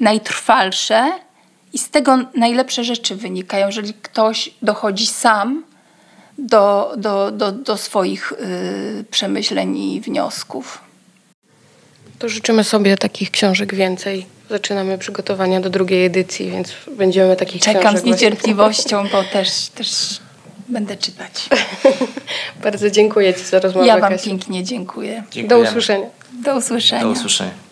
najtrwalsze 0.00 1.12
i 1.72 1.78
z 1.78 1.90
tego 1.90 2.18
najlepsze 2.34 2.84
rzeczy 2.84 3.16
wynikają, 3.16 3.66
jeżeli 3.66 3.94
ktoś 3.94 4.50
dochodzi 4.62 5.06
sam 5.06 5.64
do, 6.38 6.92
do, 6.96 7.30
do, 7.30 7.52
do 7.52 7.76
swoich 7.76 8.32
y, 8.32 9.04
przemyśleń 9.10 9.78
i 9.78 10.00
wniosków. 10.00 10.80
To 12.18 12.28
życzymy 12.28 12.64
sobie 12.64 12.96
takich 12.96 13.30
książek 13.30 13.74
więcej. 13.74 14.33
Zaczynamy 14.50 14.98
przygotowania 14.98 15.60
do 15.60 15.70
drugiej 15.70 16.04
edycji, 16.04 16.50
więc 16.50 16.72
będziemy 16.96 17.36
takich 17.36 17.62
Czekam 17.62 17.98
z 17.98 18.04
niecierpliwością, 18.04 19.08
bo 19.12 19.24
też, 19.24 19.66
też 19.66 19.88
będę 20.68 20.96
czytać. 20.96 21.48
Bardzo 22.64 22.90
dziękuję 22.90 23.34
Ci 23.34 23.44
za 23.44 23.60
rozmowę. 23.60 23.86
Ja 23.86 23.98
Wam 23.98 24.12
Kasiu. 24.12 24.30
pięknie 24.30 24.64
dziękuję. 24.64 25.22
Do 25.26 25.30
Dziękujemy. 25.30 25.68
usłyszenia. 25.68 26.06
Do 26.44 26.56
usłyszenia. 26.56 27.02
Do 27.02 27.08
usłyszenia. 27.08 27.63